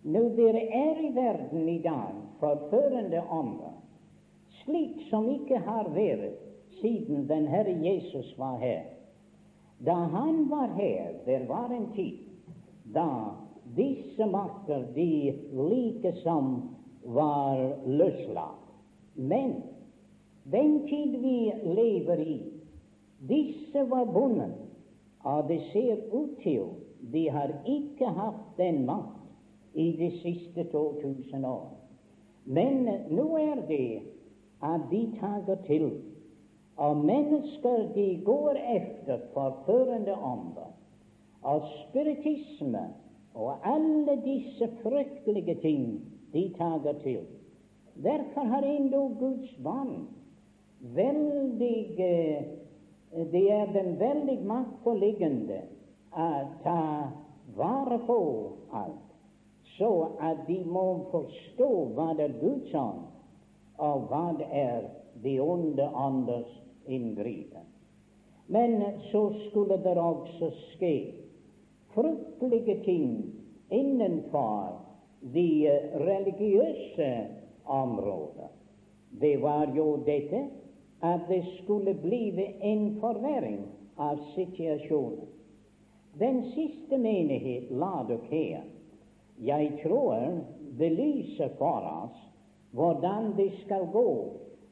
Nå, 0.03 0.21
dere 0.37 0.63
er 0.73 1.01
i 1.05 1.11
verden 1.15 1.69
i 1.69 1.79
dag 1.85 2.15
forførende 2.41 3.21
ånder, 3.31 3.75
slik 4.63 5.03
som 5.11 5.29
ikke 5.29 5.61
har 5.67 5.91
vært 5.93 6.41
siden 6.81 7.27
den 7.29 7.45
Herre 7.53 7.75
Jesus 7.85 8.33
var 8.39 8.57
her. 8.63 8.87
Da 9.85 9.95
han 10.15 10.47
var 10.49 10.73
her, 10.77 11.13
det 11.27 11.43
var 11.49 11.69
en 11.73 11.91
tid 11.97 12.19
da 12.95 13.37
disse 13.77 14.27
makter 14.27 14.87
de 14.95 15.37
like 15.53 16.15
som 16.25 16.51
var 17.05 17.61
løslatt. 17.87 18.73
Men 19.15 19.61
den 20.49 20.81
tid 20.89 21.17
vi 21.21 21.53
lever 21.77 22.25
i, 22.25 22.41
disse 23.29 23.85
var 23.93 24.09
bundet, 24.09 24.57
og 25.29 25.49
det 25.49 25.61
ser 25.73 26.01
ut 26.13 26.41
til 26.43 26.73
de 27.13 27.29
har 27.29 27.53
ikke 27.69 28.09
hatt 28.17 28.57
den 28.57 28.87
makt 28.89 29.20
i 29.75 29.93
de 29.97 30.11
siste 30.23 30.65
2000 30.73 31.45
år. 31.47 31.69
Men 32.45 32.89
nå 33.11 33.27
er 33.37 33.61
det 33.69 34.03
at 34.63 34.81
de 34.91 35.03
tager 35.21 35.57
til, 35.67 35.91
og 36.77 36.97
mennesker 36.97 37.93
de 37.95 38.23
går 38.25 38.57
efter 38.77 39.19
forførende 39.35 40.15
ånder, 40.15 40.71
og 41.43 41.63
spiritisme 41.89 42.87
og 43.35 43.55
alle 43.65 44.23
disse 44.25 44.69
fryktelige 44.83 45.55
ting 45.55 46.01
de 46.33 46.53
tager 46.59 46.93
til. 47.03 47.21
Derfor 48.03 48.41
har 48.41 48.63
endog 48.63 49.17
Guds 49.19 49.59
barn 49.65 50.09
veldig 50.81 51.89
Det 53.33 53.53
er 53.53 53.73
den 53.73 53.97
veldig 53.99 54.37
maktpåliggende 54.47 55.57
å 56.15 56.27
ta 56.63 56.83
vare 57.57 57.99
på 58.07 58.19
alt 58.71 59.10
så 59.81 60.09
at 60.21 60.45
de 60.47 60.59
må 60.69 60.87
forstå 61.09 61.69
hva 61.97 62.11
det 62.19 62.27
er 62.29 62.39
Guds 62.41 62.75
ånd, 62.77 63.07
og 63.81 64.11
hva 64.11 64.27
det 64.37 64.49
er 64.53 64.83
de 65.25 65.39
onde 65.41 65.87
ånders 65.97 66.53
inngripen. 66.85 67.65
Men 68.53 68.83
så 69.09 69.23
skulle 69.47 69.79
det 69.81 69.97
også 69.97 70.51
skje 70.75 70.95
fryktelige 71.95 72.77
ting 72.85 73.15
innenfor 73.73 74.77
de 75.33 75.49
religiøse 76.05 77.11
områder. 77.65 78.53
Det 79.21 79.37
var 79.43 79.73
jo 79.77 79.95
dette 80.07 80.45
at 81.01 81.25
det 81.29 81.41
skulle 81.63 81.95
bli 82.05 82.51
en 82.61 82.99
forverring 83.01 83.63
av 83.97 84.21
situasjonen. 84.35 85.25
Den 86.21 86.43
siste 86.53 86.99
menighet, 86.99 87.71
Ladokea, 87.71 88.61
jeg 89.41 89.73
tror 89.83 90.41
belyser 90.79 91.55
for 91.59 91.87
oss 92.05 92.19
hvordan 92.77 93.33
det 93.37 93.51
skal 93.65 93.87
gå 93.93 94.11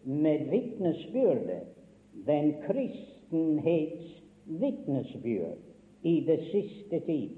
med 0.05 0.45
vitnesbyrdet, 0.51 1.65
den 2.27 2.53
kristenhets 2.67 4.13
vitnesbyrd, 4.45 5.59
i 6.03 6.21
det 6.27 6.39
siste 6.53 7.01
tid. 7.07 7.31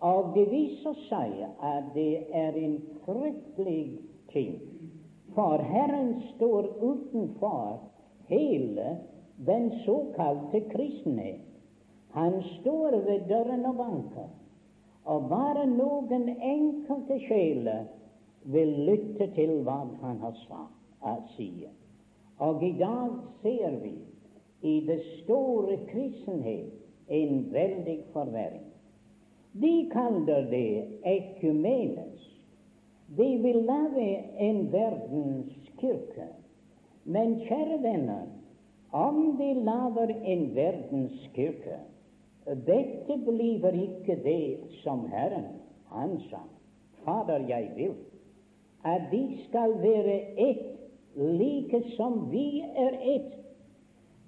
Og 0.00 0.32
det 0.34 0.48
viser 0.50 0.96
seg 1.06 1.36
at 1.64 1.92
det 1.94 2.26
er 2.34 2.56
en 2.58 2.80
fryktelig 3.04 4.00
ting. 4.32 4.58
For 5.36 5.62
Herren 5.62 6.16
står 6.34 6.68
utenfor 6.82 7.78
hele 8.28 8.96
den 9.46 9.70
såkalte 9.84 10.60
kristenhet. 10.72 11.44
Han 12.16 12.42
står 12.58 12.98
ved 13.06 13.28
døren 13.28 13.64
og 13.66 13.76
banker. 13.76 14.28
Og 15.06 15.28
bare 15.30 15.66
noen 15.70 16.28
enkelte 16.34 17.18
sjeler 17.28 17.86
vil 18.50 18.72
lytte 18.88 19.28
til 19.36 19.60
hva 19.66 19.84
han 20.02 20.18
har 20.22 20.34
sagt, 20.44 20.72
sier. 21.36 21.70
Og 22.42 22.62
i 22.66 22.72
dag 22.78 23.14
ser 23.42 23.78
vi 23.82 23.94
i 24.66 24.80
det 24.86 24.98
store 25.22 25.78
kristenhet 25.90 26.72
en 27.08 27.44
veldig 27.52 28.00
forverring. 28.12 28.66
De 29.56 29.74
kaller 29.92 30.50
det 30.50 31.00
ekumenes. 31.06 32.24
De 33.16 33.28
vil 33.42 33.62
lage 33.64 34.08
en 34.48 34.72
verdenskirke. 34.72 36.26
Men 37.04 37.38
kjære 37.46 37.78
venner, 37.82 38.26
om 38.92 39.36
de 39.38 39.52
lager 39.54 40.12
en 40.34 40.42
verdenskirke, 40.54 41.78
dette 42.46 43.16
blir 43.26 43.74
ikke 43.74 44.20
det 44.24 44.58
som 44.82 45.06
Herren 45.10 45.44
han 45.90 46.20
sa. 46.30 46.44
Fader, 47.04 47.46
jeg 47.48 47.70
vil 47.76 47.94
at 48.86 49.02
de 49.10 49.38
skal 49.48 49.82
være 49.82 50.20
ett, 50.38 50.66
like 51.16 51.82
som 51.96 52.30
vi 52.30 52.64
er 52.76 52.92
ett. 53.02 53.32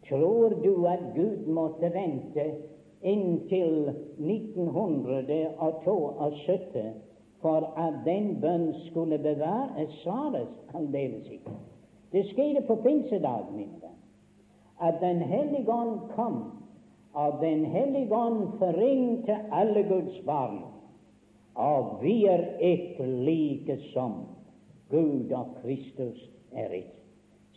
Tror 0.08 0.48
du 0.48 0.86
at 0.86 0.98
Gud 1.14 1.46
måtte 1.46 1.92
vente 1.94 2.54
inntil 3.02 3.94
1972 4.18 6.92
for 7.40 7.72
at 7.76 7.94
den 8.04 8.40
bønn 8.40 8.74
skulle 8.86 9.18
bevares? 9.18 9.92
Svares 10.02 10.48
aldeles 10.74 11.30
ikke. 11.30 11.50
Det 12.12 12.26
skjedde 12.26 12.60
på 12.66 12.74
pinsedag, 12.82 13.44
mine 13.52 13.72
venner, 13.72 13.88
at 14.80 14.94
Den 15.00 15.18
hellige 15.18 15.72
ånd 15.72 16.00
kom 16.16 16.57
av 17.18 17.40
Den 17.40 17.64
hellige 17.64 18.14
ånd 18.14 18.58
forente 18.58 19.38
alle 19.50 19.82
Guds 19.82 20.20
barn, 20.24 20.60
og 21.54 21.96
vi 22.02 22.12
er 22.30 22.44
ikke 22.62 23.06
like 23.26 23.78
som 23.90 24.20
Gud 24.90 25.32
og 25.34 25.56
Kristus 25.62 26.20
er 26.52 26.70
ett. 26.78 26.94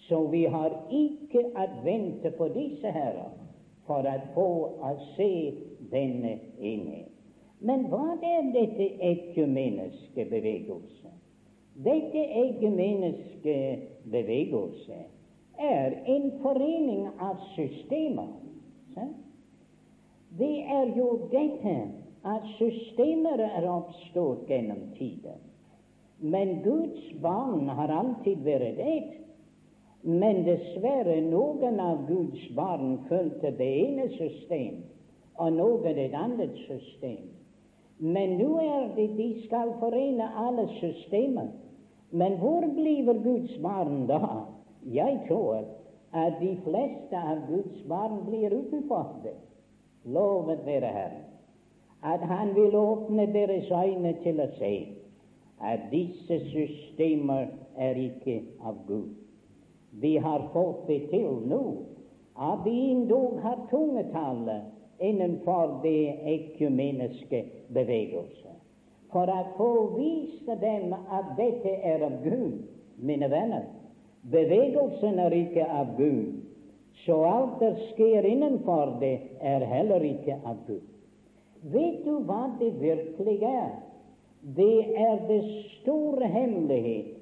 Så 0.08 0.24
vi 0.32 0.47
har 0.50 0.74
ikke 0.89 1.45
å 1.54 1.67
vente 1.86 2.34
på 2.39 2.50
disse 2.56 2.89
herrer 2.89 3.30
for 3.86 4.10
å 4.10 4.17
få 4.34 4.50
å 4.82 4.95
se 5.13 5.32
denne 5.93 6.34
inne. 6.58 7.06
Men 7.62 7.86
hva 7.93 8.17
er 8.17 8.50
dette 8.56 8.89
ekumeniske 9.12 10.26
bevegelse? 10.26 11.13
Dette 11.86 12.26
ekumeniske 12.47 13.58
bevegelse 14.10 15.04
er 15.62 16.00
en 16.10 16.32
forening 16.41 17.12
av 17.21 17.38
systemer. 17.54 18.34
Så? 18.95 19.06
Det 20.39 20.58
er 20.63 20.91
jo 20.96 21.08
dette 21.32 21.78
at 22.24 22.46
systemer 22.58 23.41
er 23.44 23.65
oppstått 23.70 24.50
gjennom 24.50 24.84
tiden. 24.98 25.39
Men 26.22 26.62
Guds 26.63 27.08
barn 27.22 27.67
har 27.70 27.89
alltid 27.89 28.44
vært 28.46 28.80
et. 28.80 29.17
Men 30.04 30.44
dessverre, 30.46 31.17
noen 31.26 31.80
av 31.82 32.06
Guds 32.08 32.46
barn 32.58 33.00
fulgte 33.10 33.52
det 33.58 33.70
ene 33.84 34.08
system, 34.15 34.80
og 35.38 35.54
noen 35.58 35.98
et 35.98 36.15
annet 36.17 36.56
system. 36.67 37.28
Men 38.02 38.38
nå 38.39 38.56
er 38.62 38.88
det 38.96 39.12
de 39.17 39.28
skal 39.44 39.76
forene 39.82 40.30
alle 40.46 40.65
systemer. 40.80 41.52
Men 42.12 42.39
hvor 42.41 42.65
blir 42.76 43.13
Guds 43.24 43.54
barn 43.62 44.08
da? 44.10 44.48
Jeg 44.89 45.22
tror 45.28 45.62
at 46.17 46.39
de 46.41 46.56
fleste 46.65 47.17
av 47.17 47.46
Guds 47.48 47.84
barn 47.89 48.24
blir 48.26 48.54
utenfor 48.58 49.22
det. 49.24 49.38
Lovet 50.05 50.65
være 50.65 50.87
Herren, 50.87 51.23
at 52.03 52.19
Han 52.19 52.55
vil 52.55 52.75
åpne 52.75 53.33
deres 53.33 53.71
øyne 53.71 54.15
til 54.23 54.39
å 54.41 54.47
se 54.57 54.73
at 55.61 55.79
disse 55.91 56.39
systemer 56.49 57.45
er 57.77 57.99
ikke 58.01 58.41
av 58.65 58.79
Gud. 58.87 59.11
Vi 59.91 60.15
har 60.17 60.47
fått 60.53 60.87
det 60.87 61.09
til 61.11 61.43
nå 61.51 61.61
at 62.41 62.63
vi 62.65 62.73
endog 62.91 63.39
har 63.43 63.67
tungetallet 63.69 64.61
innenfor 65.01 65.79
det 65.83 66.15
ekumeniske 66.33 67.43
bevegelse. 67.73 68.55
For 69.11 69.29
å 69.29 69.41
få 69.57 69.71
vise 69.97 70.55
dem 70.61 70.93
at 70.93 71.35
dette 71.37 71.75
er 71.83 72.05
av 72.07 72.21
Gud, 72.23 72.61
mine 72.97 73.29
venner. 73.29 73.67
Bevegelsen 74.31 75.19
er 75.19 75.35
ikke 75.35 75.65
av 75.67 75.97
Gud, 75.97 76.39
så 77.06 77.17
alt 77.25 77.60
det 77.60 77.75
skjer 77.91 78.25
innenfor 78.25 78.97
det, 78.99 79.17
er 79.41 79.65
heller 79.65 80.04
ikke 80.06 80.38
av 80.45 80.60
Gud. 80.67 80.84
Vet 81.73 82.04
du 82.06 82.19
hva 82.25 82.47
det 82.60 82.71
virkelig 82.82 83.38
er? 83.45 83.71
Det 84.41 84.97
er 84.97 85.19
det 85.27 85.41
store 85.80 86.27
hemmelighet 86.27 87.17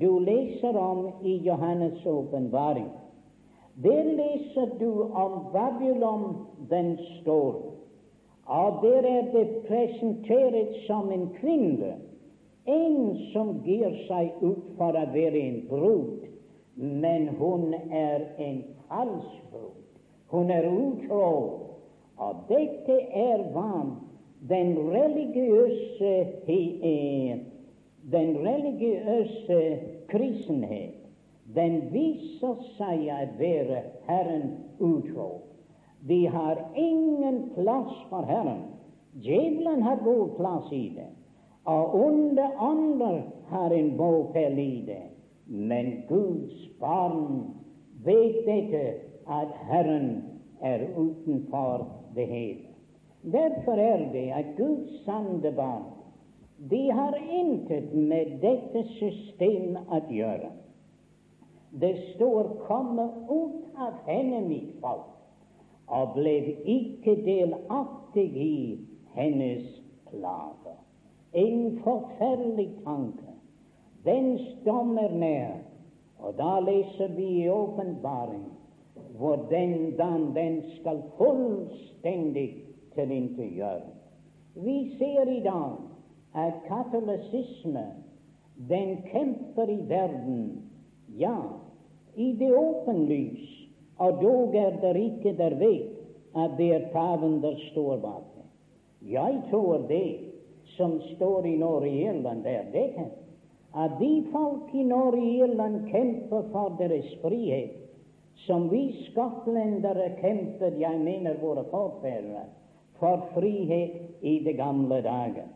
du 0.00 0.18
leser 0.18 0.76
om 0.78 1.06
i 1.22 1.38
Johannes' 1.46 2.06
åpenbaring. 2.06 2.90
Der 3.82 4.04
leser 4.04 4.78
du 4.78 5.02
om 5.02 5.46
Babylon 5.52 6.46
den 6.70 6.98
store. 7.20 7.74
Og 8.46 8.82
der 8.82 9.02
er 9.02 9.30
det 9.32 9.48
presentert 9.68 10.74
som 10.86 11.12
en 11.12 11.28
kvinne, 11.40 11.94
en 12.66 13.16
som 13.32 13.60
gir 13.64 13.94
seg 14.08 14.34
ut 14.42 14.66
for 14.78 14.96
å 14.96 15.06
være 15.14 15.40
en 15.40 15.62
brud, 15.68 16.26
men 16.76 17.28
hun 17.38 17.74
er 17.90 18.24
en 18.38 18.64
falsk 18.88 19.50
brud. 19.50 19.80
Hun 20.28 20.50
er 20.50 20.68
utro. 20.70 21.60
Og 22.16 22.44
dette 22.48 22.98
er 23.10 23.42
hva 23.54 23.84
den 24.48 24.76
religiøse 24.78 26.12
den 28.12 28.36
religiøse 28.44 29.60
kristenhet 30.08 31.00
den 31.54 31.80
viser 31.92 32.60
seg 32.78 33.02
å 33.12 33.18
være 33.38 33.80
Herren 34.08 34.46
utro. 34.80 35.28
De 36.08 36.24
har 36.28 36.60
ingen 36.76 37.50
plass 37.54 37.92
for 38.10 38.26
Herren. 38.28 38.64
Djevelen 39.24 39.82
har 39.84 40.02
god 40.04 40.34
plass 40.38 40.72
i 40.72 40.88
det, 40.96 41.10
og 41.70 41.94
onde 41.94 42.48
ånder 42.60 43.20
har 43.52 43.72
en 43.72 43.92
bopel 43.96 44.58
i 44.58 44.82
det. 44.88 45.04
Men 45.46 46.02
Guds 46.08 46.78
barn 46.80 47.50
vet 48.04 48.44
dette 48.46 48.84
at 49.26 49.52
Herren 49.68 50.22
er 50.60 50.86
utenfor 50.96 51.88
det 52.14 52.26
hele. 52.26 52.68
Derfor 53.32 53.72
er 53.72 54.12
det 54.12 54.30
at 54.36 54.56
Guds 54.56 55.04
sanne 55.04 55.52
barn 55.56 55.90
de 56.70 56.90
har 56.90 57.16
intet 57.16 57.94
med 57.94 58.38
dette 58.40 58.84
system 58.94 59.76
å 59.90 59.98
gjøre. 60.08 60.50
Det 61.80 61.96
står 62.14 62.48
'komme 62.66 63.08
ut 63.28 63.78
av 63.78 63.92
henne, 64.06 64.40
mitt 64.48 64.80
folk', 64.80 65.10
og 65.88 66.14
ble 66.14 66.36
ikke 66.64 67.16
delaktig 67.24 68.36
i 68.36 68.78
hennes 69.14 69.82
plager. 70.10 70.78
En 71.32 71.80
forferdelig 71.84 72.70
tanke. 72.84 73.33
Den 74.04 74.38
er 74.98 75.14
nær 75.18 75.64
og 76.24 76.36
da 76.38 76.58
leser 76.64 77.12
vi 77.16 77.26
i 77.42 77.48
åpenbaring 77.48 78.44
hvor 79.18 79.46
den 79.50 79.96
den 80.34 80.62
skal 80.78 81.02
fullstendig 81.18 82.48
tilintetgjøre. 82.94 83.90
Vi 84.54 84.96
ser 84.98 85.28
i 85.30 85.40
dag 85.44 85.76
at 86.34 86.54
katolisisme 86.68 87.84
den 88.68 88.96
kjemper 89.10 89.70
i 89.70 89.78
verden, 89.88 90.62
ja, 91.18 91.36
i 92.16 92.32
det 92.38 92.50
åpenlys, 92.56 93.50
og 93.98 94.22
dog 94.22 94.54
er 94.54 94.80
det 94.82 94.96
ikke 95.02 95.36
der 95.38 95.58
vet 95.58 95.90
at 96.36 96.56
det 96.58 96.74
er 96.74 96.88
paven 96.92 97.42
der 97.42 97.56
står 97.70 97.96
bak 97.96 98.24
det. 98.36 98.46
Jeg 99.12 99.42
tror 99.50 99.86
det 99.88 100.16
som 100.76 101.00
står 101.16 101.44
i 101.44 101.56
Norge-Irland, 101.56 102.46
er 102.46 102.64
dette 102.72 103.10
at 103.74 103.98
de 103.98 104.24
folk 104.32 104.74
i 104.74 104.84
Norge-Irland 104.86 105.88
kjemper 105.90 106.46
for 106.52 106.76
deres 106.78 107.08
frihet, 107.22 107.80
som 108.46 108.68
vi 108.70 108.88
skotlendere 109.08 110.12
kjempet, 110.20 110.78
jeg 110.78 110.98
mener 111.02 111.40
våre 111.42 111.64
forfedre, 111.70 112.46
for 112.98 113.26
frihet 113.34 114.22
i 114.22 114.38
de 114.44 114.52
gamle 114.58 115.00
dager. 115.02 115.48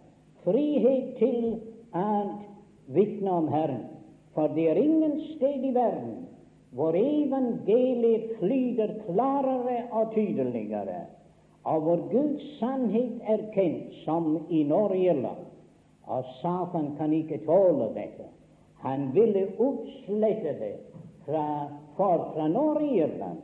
Frihet 0.45 1.15
til 1.19 1.59
å 1.95 2.09
vitne 2.95 3.31
om 3.31 3.49
Herren. 3.53 3.85
For 4.35 4.51
det 4.55 4.69
er 4.71 4.81
ingen 4.83 5.21
sted 5.35 5.65
i 5.67 5.75
verden 5.75 6.25
hvor 6.77 6.97
evangeliet 6.99 8.35
flyter 8.39 8.93
klarere 9.07 9.79
og 9.91 10.13
tydeligere, 10.15 11.07
og 11.65 11.87
hvor 11.87 12.03
Guds 12.11 12.45
sannhet 12.59 13.23
er 13.25 13.47
kjent 13.55 13.95
som 14.05 14.35
i 14.51 14.63
Norge-Irland. 14.69 15.47
Og 15.47 15.58
Satan 16.41 16.95
kan 16.99 17.13
ikke 17.13 17.43
tåle 17.47 17.91
dette. 17.95 18.29
Han 18.81 19.11
ville 19.13 19.49
utslette 19.59 20.55
det, 20.61 20.77
fra, 21.27 21.69
for 21.97 22.31
fra 22.35 22.49
Nord-Irland 22.49 23.43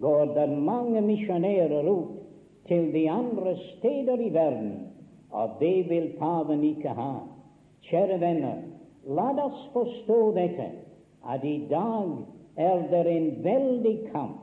går 0.00 0.34
det 0.34 0.58
mange 0.58 1.00
misjonærer 1.00 1.88
ut 1.88 2.18
til 2.68 2.92
de 2.92 3.10
andre 3.10 3.56
steder 3.56 4.20
i 4.20 4.30
verden, 4.34 4.74
og 5.30 5.56
det 5.60 5.88
vil 5.90 6.12
paven 6.18 6.64
ikke 6.64 6.88
ha. 6.88 7.12
Kjære 7.82 8.20
venner, 8.20 8.60
la 9.06 9.30
oss 9.44 9.64
forstå 9.72 10.20
dette, 10.36 10.68
at 11.28 11.44
i 11.44 11.66
dag 11.70 12.12
er 12.56 12.84
det 12.90 13.06
en 13.16 13.30
veldig 13.44 13.96
kamp. 14.12 14.38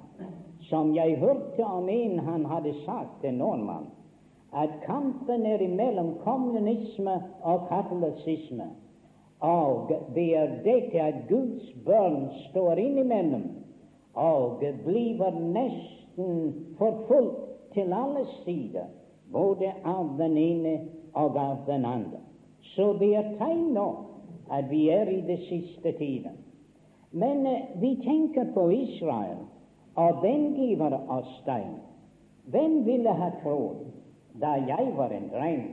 Som 0.70 0.92
jeg 0.96 1.18
hørte 1.18 1.66
om 1.66 1.90
en 1.90 2.20
han 2.20 2.46
hadde 2.46 2.74
sagt, 2.86 3.24
en 3.24 3.40
nordmann, 3.42 3.88
at 4.54 4.70
kampen 4.86 5.46
er 5.46 5.62
imellom 5.62 6.14
kommunisme 6.24 7.16
og 7.42 7.68
katolisisme. 7.70 8.70
Og 9.40 9.92
det 10.16 10.38
er 10.38 10.56
dette 10.64 11.02
at 11.02 11.16
Guds 11.30 11.74
barn 11.86 12.30
står 12.50 12.82
innimellom 12.82 13.46
og 14.14 14.64
blir 14.86 15.22
nesten 15.54 16.54
forfulgt 16.78 17.74
til 17.74 17.94
alle 17.94 18.26
sider, 18.44 18.90
både 19.32 19.72
av 19.86 20.18
den 20.18 20.38
ene 20.38 20.80
og 21.14 21.38
av 21.38 21.58
den 21.68 21.86
andre. 21.86 22.20
Så 22.76 22.94
det 23.00 23.16
er 23.16 23.36
tegn 23.38 23.70
nå 23.74 23.88
at 24.52 24.70
vi 24.70 24.90
er 24.90 25.10
i 25.10 25.22
det 25.22 25.40
siste 25.48 25.92
tiden. 25.98 26.36
Men 27.12 27.46
eh, 27.48 27.70
vi 27.82 27.96
tenker 28.04 28.52
på 28.54 28.70
Israel, 28.70 29.38
og 29.96 30.22
den 30.22 30.54
giver 30.56 30.94
oss 31.10 31.32
tegn. 31.46 31.80
Hvem 32.50 32.86
ville 32.86 33.14
ha 33.14 33.30
trodd, 33.44 33.86
da 34.42 34.56
jeg 34.68 34.94
var 34.98 35.14
en 35.14 35.30
dreng, 35.34 35.66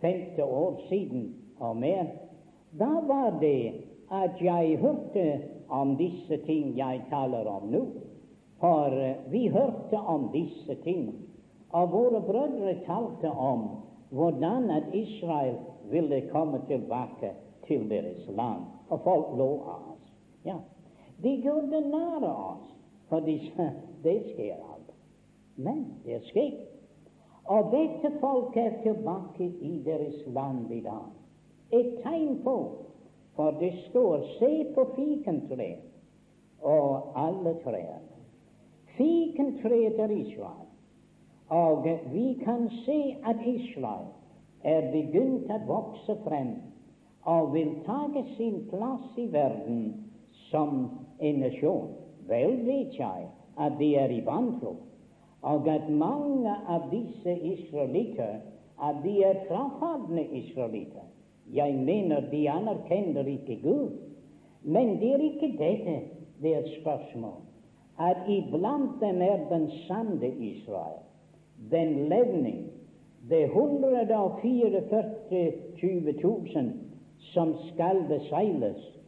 50 0.00 0.42
år 0.42 0.80
siden 0.88 1.34
og 1.58 1.76
mer, 1.76 2.06
da 2.78 2.92
var 3.06 3.38
det 3.40 3.72
at 4.12 4.42
jeg 4.42 4.78
hørte 4.78 5.42
om 5.68 5.96
disse 5.96 6.36
ting 6.46 6.76
jeg 6.78 7.02
taler 7.10 7.48
om 7.48 7.70
nå. 7.70 7.84
For 8.60 8.92
eh, 8.92 9.16
vi 9.30 9.48
hørte 9.48 9.98
om 9.98 10.30
disse 10.32 10.74
ting, 10.84 11.14
og 11.70 11.92
våre 11.92 12.20
brødre 12.22 12.78
talte 12.86 13.30
om 13.30 13.68
hvordan 14.10 14.70
at 14.70 14.94
Israel 14.94 15.56
ville 15.90 16.22
komme 16.32 16.60
tilbake 16.68 17.32
til 17.66 17.90
deres 17.90 18.28
land. 18.28 18.62
Og 18.88 19.00
folk 19.04 19.36
lå 19.36 19.50
av 19.66 19.90
oss. 19.92 20.12
Ja. 20.44 20.56
De 21.22 21.34
gjorde 21.42 21.80
narr 21.90 22.24
av 22.24 22.38
oss, 22.52 22.70
for 23.08 23.20
de 23.20 23.38
sa 23.50 23.70
det 24.06 24.20
skjer 24.30 24.56
aldri. 24.56 24.96
Men 25.56 25.84
det 26.04 26.22
skjer. 26.30 26.54
Og 27.48 27.70
dette 27.70 28.10
folk 28.20 28.56
er 28.56 28.80
tilbake 28.82 29.46
i 29.62 29.82
deres 29.84 30.22
land 30.26 30.72
i 30.72 30.80
dag. 30.80 31.10
Et 31.72 31.98
tegn 32.02 32.40
på, 32.44 32.56
for 33.36 33.58
det 33.60 33.72
står 33.88 34.24
se 34.38 34.52
på 34.74 34.86
fikentreet 34.96 35.86
og 36.62 37.12
alle 37.14 37.54
trærne. 37.64 38.02
Fikentreet 38.96 40.00
er 40.00 40.10
Israel. 40.10 40.66
Og 41.48 41.86
vi 42.12 42.38
kan 42.44 42.70
se 42.84 43.16
at 43.24 43.36
Israel 43.46 44.08
er 44.64 44.88
begynt 44.90 45.50
å 45.52 45.60
vokse 45.68 46.16
frem 46.24 46.56
og 47.26 47.52
vil 47.54 47.70
tage 47.86 48.24
sin 48.36 48.64
plass 48.70 49.18
i 49.18 49.28
verden 49.30 49.82
som 50.48 50.88
en 51.20 51.40
nasjon. 51.42 51.92
Vel 52.26 52.58
vet 52.66 52.98
jeg 52.98 53.28
at 53.58 53.78
de 53.78 53.92
er 53.98 54.10
i 54.10 54.22
vantro, 54.26 54.76
og 55.46 55.68
at 55.70 55.90
mange 55.90 56.50
av 56.66 56.88
disse 56.90 57.32
israelitter 57.46 58.40
at 58.82 58.96
de 59.04 59.12
er 59.24 59.44
frafalne 59.46 60.24
israelitter. 60.34 61.06
Jeg 61.54 61.74
mener 61.74 62.20
de 62.30 62.50
anerkjenner 62.50 63.28
ikke 63.30 63.60
Gud. 63.62 63.90
Men 64.62 64.96
det 65.00 65.12
er 65.14 65.22
ikke 65.22 65.52
dette 65.58 66.00
det 66.42 66.54
er 66.56 66.66
spørsmål. 66.80 67.38
At 67.98 68.16
iblant 68.28 68.98
dem 69.00 69.22
er 69.22 69.38
den 69.48 69.70
sanne 69.86 70.28
Israel, 70.28 70.98
den 71.70 72.08
levning, 72.10 72.66
det 73.30 73.44
144 73.44 74.70
000 75.82 76.72
som 77.32 77.54
skal 77.72 78.04
beseiles, 78.08 78.98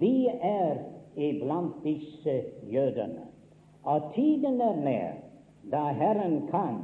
de 0.00 0.28
er 0.28 0.76
iblant 1.16 1.72
disse 1.84 2.42
jødene. 2.72 3.24
Og 3.82 4.12
tiden 4.14 4.60
er 4.60 4.76
nær 4.84 5.25
da 5.70 5.88
Herren 5.92 6.46
kan 6.50 6.78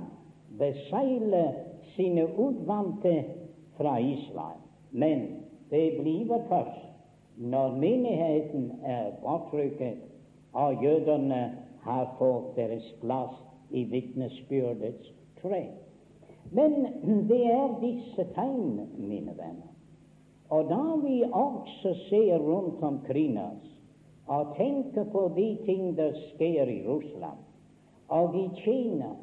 beseile 0.59 1.45
sine 1.95 2.27
utvante 2.37 3.25
fra 3.77 3.99
Israel. 4.01 4.61
Men 4.91 5.27
det 5.71 5.99
blir 6.01 6.33
først 6.49 6.89
når 7.37 7.77
menigheten 7.81 8.71
er 8.85 9.15
bortrykket 9.23 10.03
og 10.53 10.85
jødene 10.85 11.43
har 11.83 12.11
fått 12.19 12.57
deres 12.57 12.87
plass 13.01 13.35
i 13.71 13.85
vitnesbyrdets 13.89 15.13
tre. 15.41 15.65
Men 16.53 16.75
det 17.29 17.45
er 17.49 17.79
disse 17.81 18.27
tegn, 18.37 18.83
mine 18.99 19.33
venner. 19.39 19.71
Og 20.53 20.69
da 20.69 20.83
vi 21.01 21.23
også 21.25 21.95
ser 22.11 22.43
rundt 22.45 22.83
omkring 22.85 23.39
oss 23.41 23.71
og 24.29 24.53
tenker 24.57 25.09
på 25.13 25.31
de 25.37 25.49
ting 25.65 25.95
der 25.97 26.13
skjer 26.29 26.69
i 26.69 26.83
Russland, 26.87 27.41
og 28.13 28.37
i 28.37 28.47
Kina, 28.61 29.15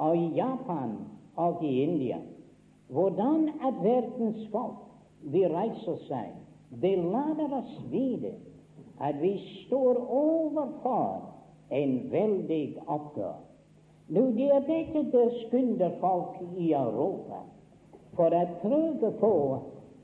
og 0.00 0.16
i 0.16 0.28
Japan 0.36 0.96
og 1.36 1.64
i 1.64 1.82
India, 1.82 2.18
hvordan 2.88 3.48
at 3.66 3.82
verdens 3.84 4.48
folk 4.52 4.78
de 5.32 5.44
reiser 5.52 5.98
seg, 6.08 6.32
det 6.82 6.96
lader 6.98 7.52
oss 7.60 7.76
vite 7.92 8.32
at 9.00 9.20
vi 9.20 9.34
står 9.66 10.00
overfor 10.16 11.28
en 11.70 11.94
veldig 12.12 12.78
oppgave. 12.86 13.44
Nå, 14.10 14.24
det 14.34 14.48
er 14.50 14.64
dette 14.66 15.04
det 15.12 15.26
skynder 15.44 15.92
folk 16.00 16.40
i 16.58 16.72
Europa 16.74 17.44
for 18.18 18.34
å 18.34 18.42
prøve 18.62 19.12
på 19.20 19.34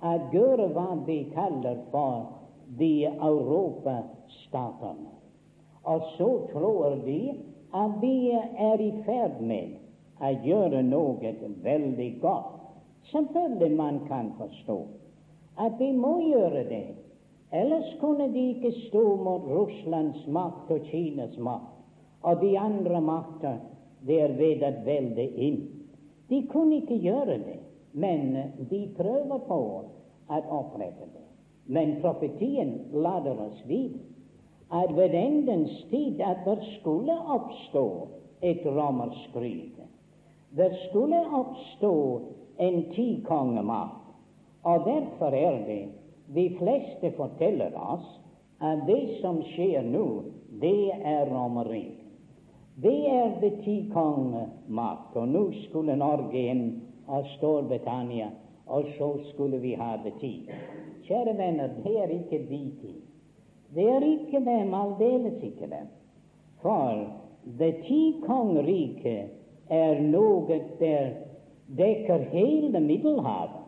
å 0.07 0.13
gjøre 0.33 0.69
hva 0.77 0.91
de 1.09 1.19
kaller 1.35 1.81
for 1.91 2.29
de 2.79 3.09
europastatene. 3.09 5.11
Og 5.87 6.03
så 6.15 6.31
tror 6.53 6.97
de 7.03 7.21
at 7.73 7.97
vi 8.03 8.31
er 8.33 8.81
i 8.81 8.93
ferd 9.07 9.41
med 9.41 9.77
å 10.21 10.31
gjøre 10.45 10.83
noe 10.87 11.33
veldig 11.65 12.11
godt. 12.21 12.53
Selvfølgelig 13.11 13.77
man 13.77 14.01
kan 14.09 14.33
forstå 14.39 14.79
at 15.63 15.79
vi 15.81 15.93
må 15.93 16.19
gjøre 16.21 16.65
det. 16.69 16.87
Ellers 17.55 17.93
kunne 18.01 18.29
de 18.33 18.43
ikke 18.57 18.73
stå 18.89 19.05
mot 19.23 19.47
Russlands 19.49 20.27
makt 20.27 20.71
og 20.75 20.89
Kinas 20.91 21.37
makt 21.39 21.77
og 22.27 22.41
de 22.43 22.57
andre 22.59 23.01
makter 23.01 23.61
det 24.07 24.19
er 24.23 24.35
ved 24.39 24.65
å 24.67 24.73
velde 24.87 25.27
inn. 25.47 25.61
De 26.29 26.43
kunne 26.51 26.81
ikke 26.81 26.99
gjøre 26.99 27.39
det, 27.39 27.61
men 27.95 28.35
de 28.71 28.83
prøver 28.97 29.45
på 29.47 29.59
å 29.63 30.41
opprette 30.59 31.07
det. 31.13 31.25
Men 31.67 31.97
profetien 32.03 32.75
lader 32.95 33.39
oss 33.47 33.63
vite 33.67 34.03
at 34.73 34.97
ved 34.97 35.15
endens 35.15 35.87
tid 35.91 36.21
at 36.21 36.45
det 36.45 36.59
skulle 36.79 37.13
oppstå 37.13 38.09
et 38.43 38.67
romersk 38.67 39.35
Det 40.57 40.73
skulle 40.89 41.21
oppstå 41.33 42.21
en 42.59 42.85
tikongemakt. 42.95 44.03
Og 44.63 44.85
derfor 44.85 45.27
er 45.27 45.67
det 45.67 45.89
de 46.35 46.57
fleste 46.59 47.13
forteller 47.17 47.71
oss 47.77 48.07
at 48.61 48.87
det 48.87 49.19
som 49.21 49.43
skjer 49.53 49.83
nå, 49.83 50.23
det 50.61 50.91
er 51.05 51.29
Romerriket. 51.31 52.03
Det 52.83 53.09
er 53.09 53.41
det 53.41 53.53
tikongemakt. 53.65 55.17
Og 55.17 55.29
nå 55.29 55.45
skulle 55.67 55.97
Norge 55.97 56.43
inn 56.51 56.65
og 57.07 57.29
Storbritannia, 57.37 58.31
og 58.67 58.89
så 58.99 59.13
skulle 59.31 59.61
vi 59.63 59.77
ha 59.79 59.97
det 60.05 60.17
ti. 60.21 60.33
Kjære 61.07 61.37
venner, 61.39 61.71
det 61.85 61.95
er 62.03 62.13
ikke 62.19 62.43
de 62.49 62.63
ti. 62.81 62.95
Det 63.75 63.89
er 63.91 64.05
ikke 64.07 64.41
dem, 64.45 64.75
aldeles 64.75 65.43
ikke 65.43 65.67
dem. 65.71 65.89
For 66.63 67.07
det 67.59 67.75
ti 67.87 68.17
kongeriket 68.27 69.31
er 69.71 70.01
noe 70.01 70.61
der 70.81 71.11
dekker 71.77 72.29
hele 72.33 72.81
Middelhavet. 72.81 73.63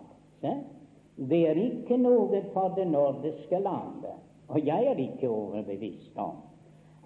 Det 1.18 1.40
er 1.50 1.58
ikke 1.58 1.98
noe 1.98 2.42
for 2.52 2.74
det 2.76 2.87
nordiske 2.90 3.58
landet. 3.58 4.14
Og 4.48 4.66
jeg 4.66 4.87
er 4.87 5.00
ikke 5.02 5.28
overbevist 5.28 6.16
om 6.16 6.38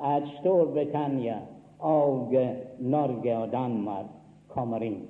at 0.02 0.26
Storbritannia 0.40 1.38
og 1.78 2.34
eh, 2.34 2.56
Norge 2.78 3.38
og 3.38 3.50
Danmark 3.52 4.06
kommer 4.48 4.82
inn. 4.82 5.02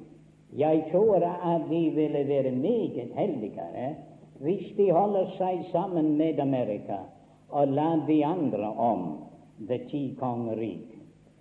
Jeg 0.57 0.87
tror 0.93 1.25
at 1.25 1.69
de 1.71 1.83
ville 1.95 2.25
være 2.29 2.53
meget 2.53 3.13
heldigere 3.17 3.95
hvis 4.43 4.73
de 4.77 4.91
holder 4.93 5.29
seg 5.39 5.65
sammen 5.73 6.17
med 6.17 6.41
Amerika 6.41 7.03
og 7.53 7.69
lar 7.77 8.03
de 8.07 8.19
andre 8.25 8.69
om 8.69 9.07
det 9.69 9.85
ti 9.91 10.03
kongerik. 10.21 10.89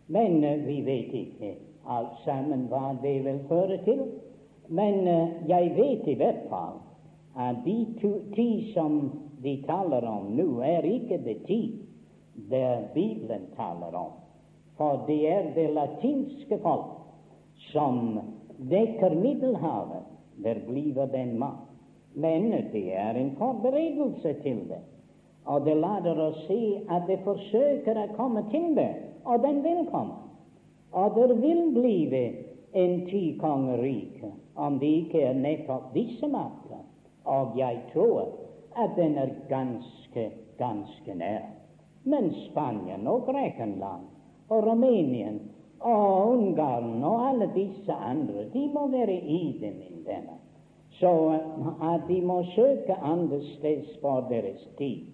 Men 0.07 0.43
uh, 0.43 0.67
vi 0.67 0.81
vet 0.85 1.13
ikke 1.15 1.55
alt 1.89 2.19
sammen 2.25 2.67
hva 2.71 2.93
det 3.01 3.17
vil 3.25 3.41
føre 3.49 3.79
til. 3.87 4.05
Men 4.67 5.07
uh, 5.07 5.49
jeg 5.49 5.73
vet 5.77 6.07
i 6.07 6.17
hvert 6.19 6.47
fall 6.51 6.79
at 7.39 7.63
de 7.65 7.77
ti 8.35 8.49
som 8.73 9.01
de 9.41 9.55
taler 9.65 10.05
om 10.05 10.33
nå, 10.35 10.47
er 10.61 10.85
ikke 10.85 11.17
det 11.25 11.39
ti 11.47 11.61
det 12.51 12.93
Bibelen 12.93 13.47
taler 13.55 13.95
om. 13.95 14.11
For 14.77 15.03
det 15.07 15.19
er 15.29 15.51
det 15.55 15.73
latinske 15.73 16.57
folk 16.63 16.97
som 17.71 18.19
dekker 18.69 19.15
Middelhavet. 19.15 20.07
Der 20.43 20.55
blir 20.67 21.05
den 21.05 21.37
mat. 21.39 21.67
Men 22.13 22.51
det 22.73 22.95
er 22.97 23.15
en 23.15 23.35
forberedelse 23.37 24.33
til 24.43 24.65
det. 24.69 24.81
Og 25.45 25.65
det 25.65 25.75
later 25.75 26.19
oss 26.21 26.43
se 26.47 26.81
at 26.89 27.07
det 27.09 27.21
forsøker 27.25 27.97
å 27.97 28.09
komme 28.15 28.43
til 28.51 28.75
det, 28.77 28.91
og 29.25 29.41
den 29.41 29.61
vil 29.65 29.85
komme. 29.91 30.19
Og 30.91 31.15
det 31.15 31.37
vil 31.41 31.71
bli 31.73 31.97
en 32.73 33.05
tikongerike, 33.07 34.31
om 34.55 34.79
det 34.79 34.91
ikke 35.05 35.23
er 35.29 35.39
nettopp 35.39 35.93
disse 35.95 36.27
makter. 36.27 36.83
Og 37.25 37.57
jeg 37.57 37.79
tror 37.93 38.27
at 38.79 38.95
den 38.95 39.17
er 39.17 39.33
ganske, 39.49 40.29
ganske 40.59 41.15
nær. 41.15 41.47
Men 42.03 42.31
Spanien 42.47 43.07
og 43.07 43.25
Grekenland 43.29 44.07
og 44.49 44.67
Rumænien 44.67 45.39
og 45.79 46.31
Ungarn 46.31 47.03
og 47.03 47.27
alle 47.29 47.49
disse 47.55 47.93
andre, 47.93 48.47
de 48.53 48.67
må 48.73 48.87
være 48.87 49.15
i 49.15 49.57
det, 49.61 49.73
min 49.79 50.05
venner. 50.05 50.37
Så 50.99 51.39
at 51.81 52.01
de 52.07 52.21
må 52.21 52.43
søke 52.55 52.95
andre 53.01 53.41
steder 53.57 53.97
for 54.01 54.27
deres 54.29 54.67
tid 54.77 55.10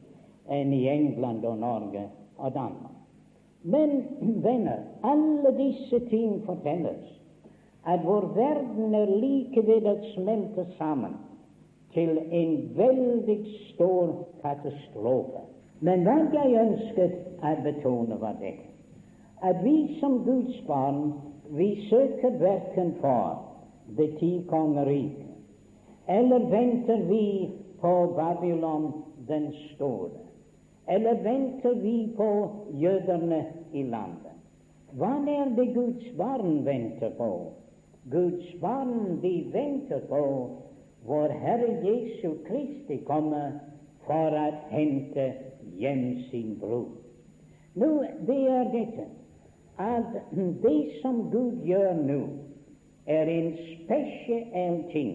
enn 0.50 0.74
i 0.74 0.88
England 0.88 1.46
og 1.46 1.58
Norge 1.58 2.08
og 2.38 2.54
Danmark. 2.54 2.96
Men 3.64 4.04
venner, 4.48 4.84
alle 5.04 5.54
disse 5.58 6.00
ting 6.10 6.42
fortelles 6.46 7.14
at 7.88 8.04
vår 8.04 8.34
verden 8.36 8.96
er 8.96 9.12
like 9.22 9.64
ved 9.68 9.88
å 9.88 9.96
smelte 10.14 10.66
sammen 10.78 11.16
til 11.96 12.18
en 12.20 12.56
veldig 12.76 13.38
stor 13.74 14.28
katastrofe. 14.42 15.46
Men 15.80 16.04
hva 16.04 16.18
jeg 16.34 16.58
ønsket 16.60 17.44
å 17.46 17.54
betone, 17.64 18.18
var 18.20 18.36
det 18.42 18.58
at 19.46 19.60
vi 19.62 19.98
som 20.00 20.24
Guds 20.26 20.62
barn, 20.68 21.14
vi 21.54 21.88
søker 21.90 22.40
verken 22.42 22.96
for 23.02 23.44
det 23.98 24.10
ti 24.20 24.32
kongeriket, 24.50 25.30
eller 26.08 26.50
venter 26.50 27.04
vi 27.06 27.50
på 27.82 27.94
Babylon 28.18 28.92
den 29.28 29.52
store, 29.76 30.27
eller 30.88 31.24
venter 31.24 31.74
vi 31.74 32.14
på 32.18 32.30
jødene 32.74 33.46
i 33.74 33.84
landet? 33.84 34.36
Hva 34.98 35.12
er 35.28 35.52
det 35.58 35.74
Guds 35.76 36.06
barn 36.18 36.66
venter 36.66 37.12
på? 37.18 37.32
Guds 38.12 38.54
barn 38.62 39.20
de 39.22 39.34
venter 39.54 40.00
på 40.10 40.22
vår 41.08 41.34
Herre 41.42 41.74
Jesu 41.84 42.38
Kristi 42.48 43.02
komme 43.06 43.44
for 44.08 44.36
å 44.40 44.48
hente 44.72 45.28
hjem 45.78 46.24
sin 46.32 46.56
bror. 46.62 46.88
Nå, 47.78 47.90
det 48.28 48.40
er 48.50 48.72
dette 48.74 49.10
at 49.78 50.16
det 50.64 50.78
som 51.02 51.28
Gud 51.32 51.66
gjør 51.68 52.00
nå, 52.08 52.22
er 53.08 53.30
en 53.32 53.52
spesiell 53.58 54.80
ting. 54.92 55.12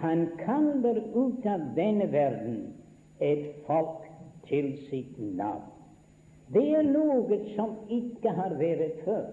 Han 0.00 0.24
kaller 0.40 1.02
ut 1.14 1.44
av 1.46 1.66
denne 1.76 2.08
verden 2.12 2.56
et 3.22 3.52
folk 3.66 4.08
til 4.48 4.72
sitt 4.88 5.18
navn. 5.18 5.68
Det 6.52 6.64
er 6.76 6.88
noe 6.88 7.38
som 7.56 7.76
ikke 7.90 8.34
har 8.36 8.56
vært 8.60 8.98
før. 9.04 9.24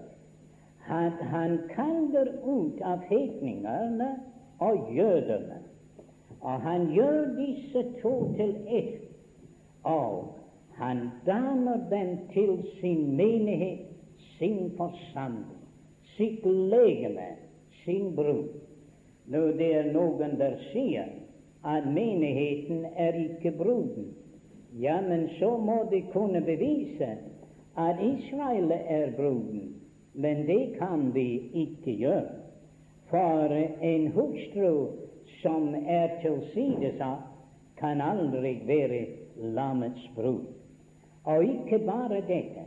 Han, 0.88 1.12
han 1.32 1.58
kaller 1.74 2.32
ut 2.42 2.80
av 2.82 3.02
hedningene 3.10 4.08
og 4.64 4.88
jødene, 4.96 5.60
og 6.40 6.64
han 6.64 6.88
gjør 6.94 7.34
disse 7.36 7.84
to 8.00 8.14
til 8.38 8.56
ett. 8.66 9.06
Og 9.84 10.34
han 10.80 11.10
danner 11.26 11.84
dem 11.90 12.16
til 12.32 12.64
sin 12.80 13.16
menighet, 13.16 13.86
sin 14.38 14.72
forsamling, 14.76 15.60
sitt 16.16 16.44
legeme, 16.44 17.34
sin 17.84 18.14
bror. 18.16 18.48
Nå 19.30 19.44
det 19.60 19.68
er 19.76 19.92
noen 19.92 20.38
der 20.40 20.56
sier 20.70 21.12
at 21.64 21.86
menigheten 21.86 22.86
er 22.96 23.20
ikke 23.20 23.52
bruden. 23.58 24.08
Ja, 24.78 25.00
men 25.00 25.28
så 25.38 25.56
må 25.56 25.88
de 25.90 26.02
kunne 26.12 26.40
bevise 26.40 27.16
at 27.76 27.96
Israel 28.02 28.70
er 28.70 29.10
bruden. 29.16 29.74
Men 30.12 30.46
det 30.46 30.76
kan 30.78 31.14
vi 31.14 31.50
ikke 31.54 31.92
gjøre. 31.92 32.28
For 33.10 33.54
en 33.82 34.06
hustru 34.12 34.86
som 35.42 35.74
er 35.86 36.08
tilsidesatt, 36.22 37.26
kan 37.80 38.00
aldri 38.00 38.60
være 38.66 39.06
lammets 39.36 40.10
brud. 40.14 40.44
Og 41.24 41.44
ikke 41.44 41.78
bare 41.86 42.20
dette, 42.28 42.64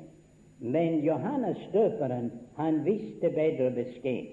men 0.60 1.00
Johannes 1.00 1.58
døperen, 1.74 2.32
han 2.58 2.86
visste 2.86 3.30
bedre 3.30 3.72
beskjed. 3.72 4.26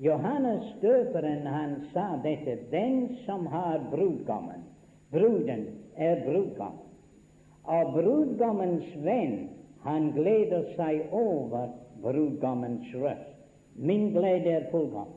Johannes 0.00 0.74
døperen, 0.82 1.46
han 1.46 1.76
sa 1.92 2.18
dette, 2.24 2.58
den 2.70 3.16
som 3.26 3.46
har 3.46 3.86
brudgommen, 3.90 4.66
bruden 5.12 5.66
er 5.96 6.22
brudgom. 6.24 6.78
Og 7.64 7.92
brudgommens 7.96 8.88
venn, 9.04 9.48
han 9.84 10.10
gleder 10.16 10.68
seg 10.76 11.12
over 11.12 11.68
brudgommens 12.02 12.88
røst. 12.94 13.30
Min 13.74 14.10
glede 14.14 14.50
er 14.58 14.70
fullgom. 14.70 15.10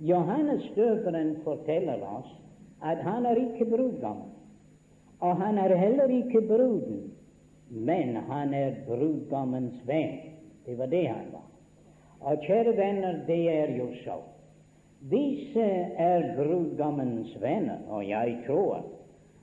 Johannes 0.00 0.64
døperen 0.76 1.36
forteller 1.44 2.00
oss 2.08 2.30
at 2.82 3.02
han 3.04 3.26
er 3.28 3.36
ikke 3.36 3.66
brudgommen, 3.68 4.30
og 5.20 5.36
han 5.36 5.58
er 5.58 5.76
heller 5.76 6.08
ikke 6.08 6.40
bruden, 6.48 7.10
men 7.70 8.16
han 8.16 8.54
er 8.54 8.78
brudgommens 8.86 9.76
venn. 9.86 10.16
Det 10.66 10.78
var 10.78 10.86
det 10.86 11.06
han 11.08 11.28
var. 11.32 11.44
Og 12.20 12.40
kjære 12.46 12.76
venner, 12.76 13.20
det 13.26 13.42
er 13.52 13.76
jo 13.76 13.90
så. 14.04 14.16
Disse 15.10 15.66
er 15.96 16.32
brudgommens 16.36 17.36
venner, 17.40 17.78
og 17.88 18.08
jeg 18.08 18.38
tror 18.46 18.84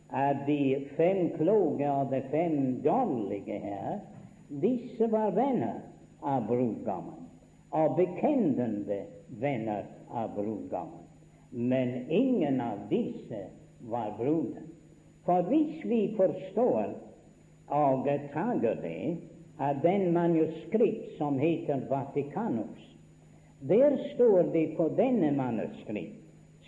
at 0.09 0.45
de 0.47 0.87
fem 0.95 1.29
kloke 1.37 1.91
og 1.91 2.11
de 2.11 2.21
fem 2.31 2.81
dårlige 2.83 3.59
her, 3.59 3.99
disse 4.61 5.11
var 5.11 5.33
venner 5.35 5.81
av 6.23 6.47
brudgommen, 6.47 7.27
og 7.75 7.97
bekjentende 7.97 9.01
venner 9.41 9.83
av 10.09 10.31
brudgommen. 10.35 11.03
Men 11.51 12.11
ingen 12.11 12.61
av 12.61 12.87
disse 12.89 13.47
var 13.91 14.13
bruden. 14.17 14.71
For 15.25 15.43
hvis 15.47 15.83
vi 15.85 16.01
forstår 16.15 16.93
og 17.67 18.07
tager 18.33 18.79
det 18.83 19.17
av 19.59 19.81
den 19.83 20.13
manuskript 20.15 21.17
som 21.17 21.39
heter 21.39 21.83
Vatikanus, 21.89 22.83
der 23.59 23.97
står 24.13 24.53
det 24.53 24.69
på 24.77 24.87
denne 24.95 25.31
manuskript 25.35 26.23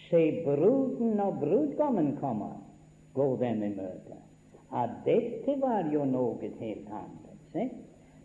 Se, 0.10 0.42
bruden 0.46 1.20
og 1.20 1.40
brudgommen 1.40 2.16
kommer 2.18 2.56
gå 3.20 3.30
denne 3.42 3.70
i 3.70 3.76
møte. 3.76 4.18
At 4.72 5.00
dette 5.06 5.56
var 5.62 5.90
jo 5.92 6.06
noe 6.08 6.52
helt 6.60 6.92
annet. 6.94 7.40
Se? 7.54 7.70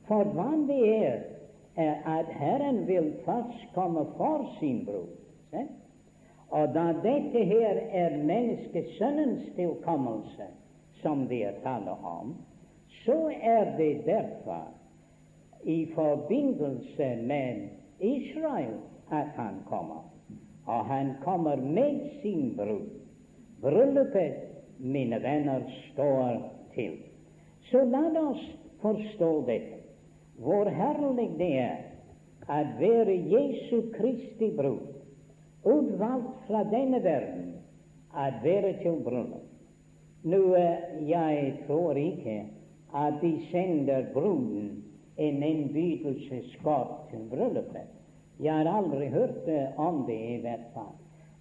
For 0.08 0.28
hva 0.36 0.50
det 0.68 0.80
er, 0.94 1.22
er 1.80 2.04
at 2.06 2.28
Herren 2.38 2.84
vil 2.86 3.14
først 3.24 3.72
komme 3.74 4.04
for 4.18 4.44
sin 4.60 4.84
bror. 4.86 5.08
Se? 5.50 5.64
Og 6.54 6.74
da 6.74 6.92
dette 7.02 7.44
her 7.50 7.80
er 7.90 8.18
menneskesønnens 8.22 9.48
tilkommelse, 9.56 10.46
som 11.02 11.26
det 11.28 11.40
er 11.48 11.60
taler 11.64 12.04
om, 12.06 12.36
så 13.04 13.16
er 13.42 13.74
det 13.76 14.06
derfor 14.06 14.68
i 15.64 15.86
forbindelse 15.94 17.16
med 17.26 17.68
Israel 18.00 18.76
at 19.10 19.34
han 19.36 19.54
kommer. 19.68 20.04
Og 20.66 20.84
han 20.84 21.14
kommer 21.24 21.56
med 21.56 22.00
sin 22.22 22.56
bror. 22.56 22.86
Bryllupet 23.60 24.53
mine 24.78 25.22
venner, 25.22 25.64
står 25.92 26.40
til. 26.74 26.98
Så 27.70 27.84
la 27.84 28.04
oss 28.20 28.44
forstå 28.82 29.30
dette. 29.46 29.80
Hvor 30.38 30.68
herlig 30.70 31.30
det 31.38 31.52
er 31.62 31.76
at 32.48 32.74
være 32.78 33.14
Jesu 33.30 33.82
Kristi 33.94 34.50
brud, 34.56 34.82
utvalgt 35.64 36.46
fra 36.46 36.64
denne 36.68 37.00
verden, 37.04 37.54
at 38.16 38.34
være 38.42 38.72
til 38.82 39.00
bryllup. 39.04 39.46
Nå, 40.24 40.54
eh, 40.54 41.08
jeg 41.08 41.54
tror 41.66 41.92
ikke 41.92 42.44
at 42.94 43.14
de 43.22 43.32
sender 43.50 44.04
bruden 44.12 44.84
en 45.16 45.42
innbydelseskort 45.42 47.10
til 47.10 47.26
bryllupet. 47.30 47.90
Jeg 48.40 48.54
har 48.54 48.76
aldri 48.76 49.08
hørt 49.08 49.48
eh, 49.48 49.80
om 49.80 50.04
det, 50.06 50.20
i 50.38 50.40
hvert 50.40 50.68
fall. 50.74 50.94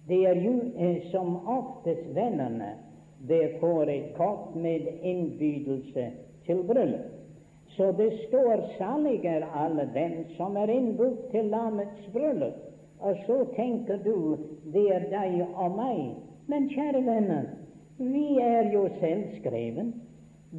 Det 0.08 0.26
er 0.26 0.40
jo 0.42 0.52
eh, 0.76 1.10
som 1.10 1.36
oftest 1.48 2.14
vennene 2.14 2.74
det 3.28 3.60
får 3.60 3.90
et 3.90 4.14
kort 4.16 4.54
med 4.54 4.88
innbydelse 5.02 6.10
til 6.46 6.62
bryllup. 6.68 7.10
Så 7.76 7.92
det 7.92 8.12
står 8.28 8.60
'salig 8.78 9.24
er 9.24 9.46
alle 9.54 9.88
dem 9.94 10.12
som 10.36 10.56
er 10.56 10.70
innbudt 10.70 11.30
til 11.30 11.44
lammets 11.44 12.08
bryllup'. 12.12 12.60
Og 13.00 13.16
så 13.26 13.44
tenker 13.56 13.96
du 14.04 14.38
det 14.72 14.86
er 14.94 15.04
deg 15.10 15.46
og 15.56 15.76
meg. 15.76 16.14
Men 16.46 16.68
kjære 16.68 17.06
venner, 17.06 17.44
vi 17.98 18.38
er 18.38 18.72
jo 18.72 18.88
selvskreven. 19.00 19.94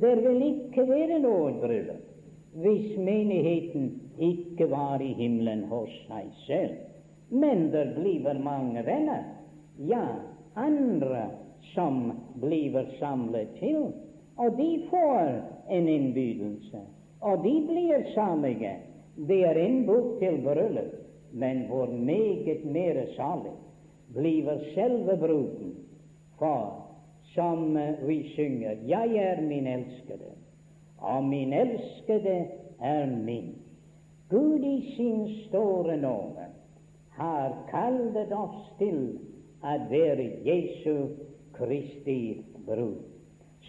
Det 0.01 0.17
vil 0.23 0.41
ikke 0.41 0.87
være 0.89 1.19
noe 1.19 1.53
bryllup 1.61 2.11
hvis 2.55 2.97
menigheten 2.97 4.01
ikke 4.19 4.69
var 4.71 5.01
i 5.03 5.13
himmelen 5.13 5.63
hos 5.63 5.91
seg 6.07 6.29
selv. 6.47 6.75
Men 7.29 7.71
det 7.71 7.89
blir 7.97 8.39
mange 8.39 8.85
venner, 8.85 9.23
ja, 9.77 10.05
andre 10.55 11.25
som 11.73 12.11
blir 12.41 12.75
samlet 12.99 13.55
til, 13.59 13.91
og 14.37 14.57
de 14.57 14.69
får 14.89 15.31
en 15.69 15.87
innbydelse 15.87 16.83
og 17.25 17.43
de 17.43 17.53
blir 17.67 18.03
salige. 18.13 18.75
De 19.27 19.41
er 19.43 19.57
innbudt 19.57 20.19
til 20.19 20.41
bryllup, 20.43 20.93
men 21.31 21.65
hvor 21.67 21.87
meget 21.87 22.65
mere 22.65 23.05
salig 23.15 23.55
blir 24.13 24.49
selve 24.75 25.17
bruden. 25.17 25.73
For 26.39 26.81
som 27.33 27.77
vi 28.07 28.23
synger, 28.33 28.75
jeg 28.87 29.15
er 29.15 29.41
min 29.41 29.67
elskede, 29.67 30.31
og 30.97 31.23
min 31.23 31.53
elskede 31.53 32.45
er 32.81 33.05
min. 33.05 33.55
Gud 34.29 34.59
i 34.59 34.95
sin 34.95 35.29
store 35.47 35.97
nåde 35.97 36.45
har 37.09 37.67
kallet 37.71 38.31
oss 38.33 38.71
til 38.79 39.01
å 39.63 39.75
være 39.89 40.29
Jesu 40.45 41.07
Kristi 41.57 42.43
brud. 42.65 42.97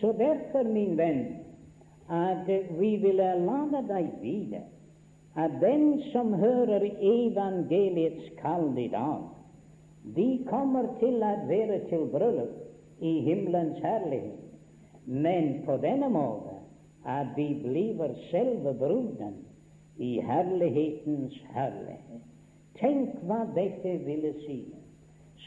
Så 0.01 0.13
derfor, 0.13 0.63
min 0.69 0.97
venn, 0.99 1.25
at 2.11 2.49
vi 2.79 2.97
vil 3.03 3.17
lade 3.17 3.83
deg 3.89 4.11
vite 4.23 4.63
at 5.37 5.57
den 5.61 6.03
som 6.13 6.33
hører 6.35 6.85
evangeliets 7.01 8.29
kall 8.41 8.71
i 8.79 8.89
dag, 8.89 9.25
de 10.17 10.29
kommer 10.49 10.87
til 11.01 11.19
å 11.25 11.33
være 11.49 11.81
til 11.91 12.07
bryllup 12.13 13.03
i 13.05 13.19
himmelens 13.27 13.81
herlighet, 13.83 14.45
men 15.07 15.51
på 15.67 15.77
denne 15.83 16.09
måte 16.13 16.55
at 17.07 17.35
de 17.37 17.49
blir 17.63 18.15
selve 18.31 18.73
bruden 18.79 19.37
i 19.99 20.17
herlighetens 20.25 21.37
herlighet. 21.55 22.25
Tenk 22.81 23.21
hva 23.29 23.45
dette 23.57 23.97
ville 24.05 24.33
si. 24.45 24.61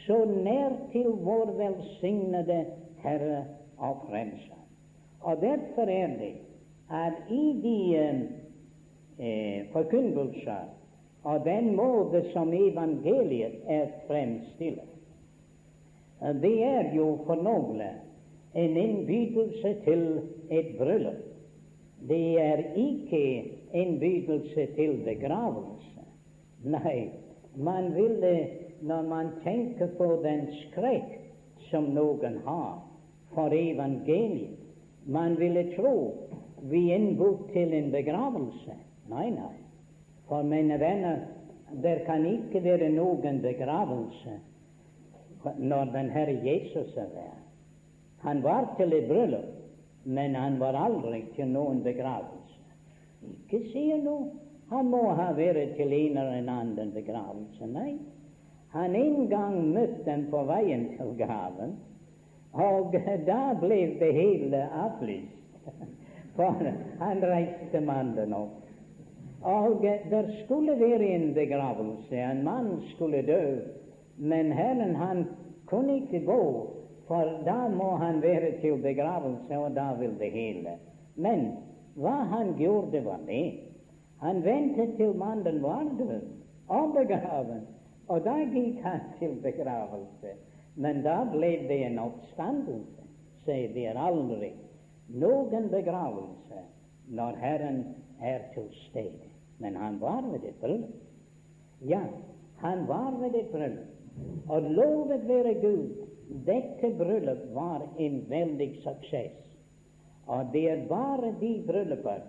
Så 0.06 0.24
nær 0.24 0.76
til 0.92 1.10
vår 1.24 1.52
velsignede 1.58 2.64
Herre 3.02 3.44
og 3.78 4.04
Frelser. 4.08 4.60
Og 5.20 5.40
derfor 5.40 5.82
er 5.82 6.06
det 6.18 6.34
at 6.90 7.12
i 7.30 7.46
de 7.62 7.96
eh, 9.18 9.66
forkynnelser 9.72 10.68
og 11.24 11.44
den 11.44 11.74
måte 11.76 12.24
som 12.32 12.52
evangeliet 12.52 13.60
er 13.68 13.86
fremstilt, 14.06 14.90
det 16.20 16.64
er 16.64 16.94
jo 16.94 17.18
for 17.26 17.40
noen 17.40 17.80
en 17.80 18.76
innbydelse 18.76 19.74
til 19.84 20.02
et 20.50 20.74
bryllup. 20.78 21.26
Det 22.08 22.40
er 22.40 22.62
ikke 22.80 23.22
innbydelse 23.76 24.66
til 24.76 24.96
begravelse. 25.04 26.04
Nei, 26.64 27.10
man 27.56 27.92
ville, 27.94 28.32
når 28.80 29.02
man 29.08 29.32
tenker 29.44 29.92
på 29.98 30.08
den 30.24 30.46
skrekk 30.64 31.18
som 31.70 31.90
noen 31.94 32.40
har 32.46 32.80
for 33.34 33.54
evangeliet, 33.54 34.56
man 35.06 35.36
ville 35.40 35.64
tro 35.76 35.94
vi 36.62 36.92
innbød 36.92 37.52
til 37.52 37.74
en 37.74 37.90
begravelse. 37.92 38.74
Nei, 39.08 39.30
nei. 39.30 39.56
For 40.28 40.42
mine 40.42 40.76
venner, 40.80 41.22
det 41.82 42.02
kan 42.06 42.26
ikke 42.26 42.62
være 42.64 42.90
noen 42.92 43.40
begravelse 43.42 44.36
når 45.58 45.92
den 45.94 46.10
Herre 46.12 46.36
Jesus 46.44 46.96
er 46.96 47.08
der. 47.14 47.36
Han 48.20 48.42
var 48.42 48.74
til 48.76 48.92
et 48.92 49.08
bryllup, 49.08 49.56
men 50.04 50.34
han 50.34 50.60
var 50.60 50.76
aldri 50.76 51.22
til 51.36 51.48
noen 51.48 51.80
begravelse. 51.82 52.60
Ikke 53.24 53.64
sier 53.72 54.02
noe. 54.04 54.28
Han 54.70 54.90
må 54.92 55.02
ha 55.16 55.30
vært 55.34 55.74
til 55.78 55.92
en 55.92 56.18
eller 56.20 56.50
annen 56.52 56.92
begravelse. 56.94 57.66
Nei, 57.66 57.96
han 58.72 58.94
en 58.94 59.28
gang 59.28 59.56
møtte 59.74 60.04
dem 60.06 60.26
på 60.30 60.44
veien 60.46 60.88
til 60.96 61.14
graven, 61.18 61.76
og 62.52 62.94
da 63.26 63.42
ble 63.60 63.80
det 64.00 64.10
hele 64.14 64.62
avlyst. 64.84 65.36
For 66.36 66.70
han 67.00 67.22
reiste 67.26 67.80
mannen 67.84 68.34
opp. 68.34 68.56
Og 69.42 69.82
der 69.82 70.28
skulle 70.44 70.76
være 70.80 71.06
en 71.16 71.34
begravelse. 71.34 72.16
En 72.16 72.44
mann 72.44 72.82
skulle 72.94 73.22
dø. 73.26 73.58
Men 74.16 74.52
Herren 74.52 74.94
han 74.96 75.24
kunne 75.66 75.96
ikke 75.96 76.24
gå, 76.26 76.70
for 77.08 77.42
da 77.44 77.68
må 77.68 77.96
han 77.96 78.22
være 78.22 78.60
til 78.60 78.76
begravelse, 78.82 79.58
og 79.58 79.74
da 79.76 79.94
vil 79.98 80.14
det 80.18 80.30
hele. 80.30 80.76
Men 81.16 81.46
hva 81.94 82.16
han 82.30 82.54
gjorde, 82.58 83.04
var 83.04 83.20
det. 83.26 83.52
Han 84.20 84.44
ventet 84.44 84.96
til 84.96 85.16
mannen 85.16 85.62
var 85.62 85.86
død 85.98 86.20
og 86.68 86.92
begraven, 86.94 87.64
og 88.10 88.24
da 88.26 88.36
gikk 88.50 88.80
han 88.82 89.04
til 89.20 89.36
begravelse. 89.42 90.34
Men 90.80 91.02
da 91.04 91.20
ble 91.30 91.50
det 91.68 91.78
en 91.86 91.98
oppstandelse. 92.02 93.06
Se, 93.44 93.56
det 93.74 93.86
er 93.90 93.98
aldri 93.98 94.52
noen 95.10 95.68
begravelse 95.72 96.64
når 97.10 97.38
Herren 97.42 97.80
er 98.22 98.44
til 98.54 98.68
stede. 98.88 99.30
Men 99.58 99.76
han 99.76 99.98
var 100.00 100.22
ved 100.30 100.44
et 100.48 100.58
bryllup. 100.60 100.98
Ja, 101.86 102.02
han 102.62 102.86
var 102.88 103.16
ved 103.20 103.34
et 103.34 103.50
bryllup. 103.52 103.86
Og 104.48 104.62
lovet 104.62 105.28
være 105.28 105.54
Gud, 105.62 106.06
dette 106.46 106.92
bryllup 106.98 107.46
var 107.54 107.86
en 107.98 108.20
veldig 108.28 108.70
suksess. 108.84 109.38
Og 110.26 110.52
det 110.52 110.66
er 110.70 110.86
bare 110.88 111.34
de 111.40 111.54
brylluper 111.66 112.22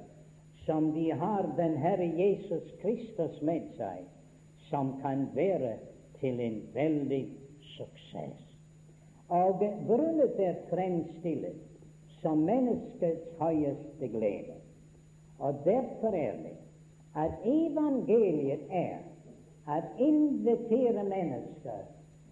som 0.66 0.92
de 0.94 1.12
har 1.12 1.50
den 1.58 1.78
Herre 1.78 2.08
Jesus 2.18 2.72
Kristus 2.82 3.42
med 3.42 3.68
seg, 3.78 4.06
som 4.72 4.96
kan 5.02 5.28
være 5.36 5.76
til 6.20 6.40
en 6.40 6.62
veldig 6.74 7.22
suksess. 7.76 8.48
Og 9.30 9.62
bryllup 9.88 10.40
er 10.40 10.58
fremstilt 10.70 11.62
som 12.22 12.38
menneskets 12.38 13.30
høyeste 13.40 14.08
glede. 14.08 14.58
Og 15.40 15.54
derfor 15.66 16.08
er 16.08 16.36
det 16.44 16.58
at 17.16 17.32
evangeliet 17.46 18.60
er 18.70 18.98
at 19.68 19.84
invitere 20.00 21.04
mennesker 21.04 21.82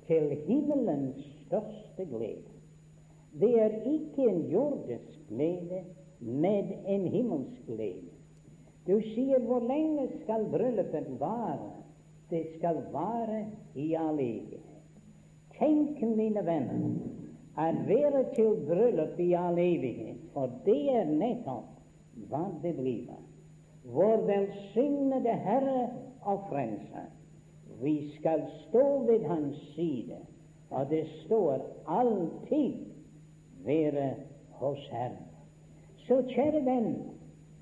til 0.07 0.37
himmelens 0.47 1.25
største 1.45 2.05
glede. 2.05 2.49
Det 3.39 3.61
er 3.61 3.69
ikke 3.69 4.29
en 4.29 4.41
jordisk 4.51 5.27
glede, 5.29 5.83
men 6.19 6.73
en 6.87 7.07
himmelsk 7.07 7.65
glede. 7.67 8.09
Du 8.87 9.01
sier 9.13 9.39
hvor 9.39 9.59
lenge 9.59 10.07
skal 10.23 10.45
bryllupet 10.51 11.19
vare? 11.19 11.69
Det 12.29 12.45
skal 12.57 12.83
være 12.93 13.45
i 13.75 13.93
all 13.93 14.19
evighet. 14.19 14.65
Tenk, 15.59 16.01
mine 16.01 16.45
venner, 16.45 16.89
at 17.57 17.75
være 17.87 18.23
til 18.35 18.65
bryllup 18.67 19.19
i 19.19 19.33
all 19.33 19.57
evighet, 19.59 20.17
for 20.33 20.51
det 20.65 20.95
er 20.95 21.09
nettopp 21.09 21.79
hva 22.29 22.45
det 22.63 22.75
blir. 22.77 23.17
Vår 23.83 24.25
velsignede 24.27 25.33
Herre 25.45 25.89
og 26.21 26.45
Frelser. 26.49 27.09
Vi 27.81 28.11
skal 28.17 28.43
stå 28.67 29.03
ved 29.07 29.25
Hans 29.25 29.57
side, 29.75 30.17
og 30.69 30.89
det 30.89 31.07
står 31.25 31.65
alltid 31.87 32.73
være 33.65 34.13
hos 34.51 34.87
Herren. 34.91 35.25
Så 36.07 36.21
kjære 36.27 36.65
venn, 36.65 36.93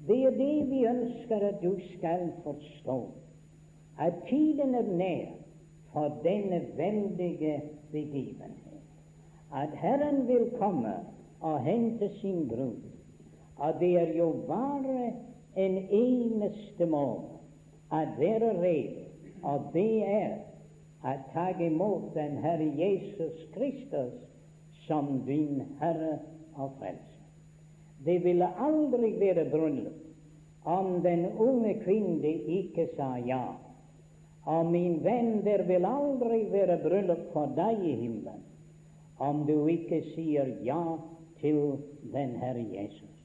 det 0.07 0.19
er 0.25 0.35
det 0.37 0.69
vi 0.69 0.85
ønsker 0.87 1.47
at 1.47 1.63
du 1.63 1.75
skal 1.93 2.31
forstå, 2.43 2.97
at 3.99 4.13
tiden 4.29 4.75
er 4.75 4.87
nær 4.97 5.33
for 5.93 6.19
denne 6.23 6.61
veldige 6.77 7.61
begivenhet 7.91 8.67
at 9.53 9.69
Herren 9.73 10.27
vil 10.27 10.51
komme 10.59 10.93
og 11.41 11.63
hente 11.63 12.09
sin 12.21 12.47
brud. 12.47 12.81
Og 13.55 13.73
det 13.79 13.97
er 13.97 14.17
jo 14.17 14.31
bare 14.47 15.13
en 15.55 15.77
eneste 15.89 16.85
måte 16.85 17.37
at 17.91 18.07
være 18.19 18.61
rede 18.61 19.07
og 19.43 19.69
det 19.73 20.03
er 20.03 20.33
å 21.05 21.13
ta 21.33 21.49
imot 21.61 22.09
den 22.15 22.39
Herre 22.41 22.67
Jesus 22.75 23.45
Kristus 23.53 24.15
som 24.87 25.21
din 25.27 25.61
Herre 25.79 26.17
og 26.55 26.73
Frelser. 26.79 27.23
Det 28.05 28.17
ville 28.23 28.49
aldri 28.59 29.13
være 29.19 29.45
bryllup 29.51 30.65
om 30.67 31.01
den 31.03 31.25
unge 31.37 31.77
kvinne 31.83 32.33
ikke 32.59 32.89
sa 32.97 33.15
ja. 33.25 33.45
Og 34.47 34.69
min 34.71 35.01
venn, 35.03 35.41
det 35.43 35.65
vil 35.67 35.85
aldri 35.85 36.45
være 36.51 36.79
bryllup 36.83 37.25
for 37.33 37.51
deg 37.57 37.83
i 37.83 37.95
himmelen 37.99 38.43
om 39.19 39.45
du 39.47 39.65
ikke 39.67 40.03
sier 40.13 40.49
ja 40.63 40.81
til 41.41 41.79
den 42.13 42.35
Herre 42.37 42.63
Jesus. 42.69 43.15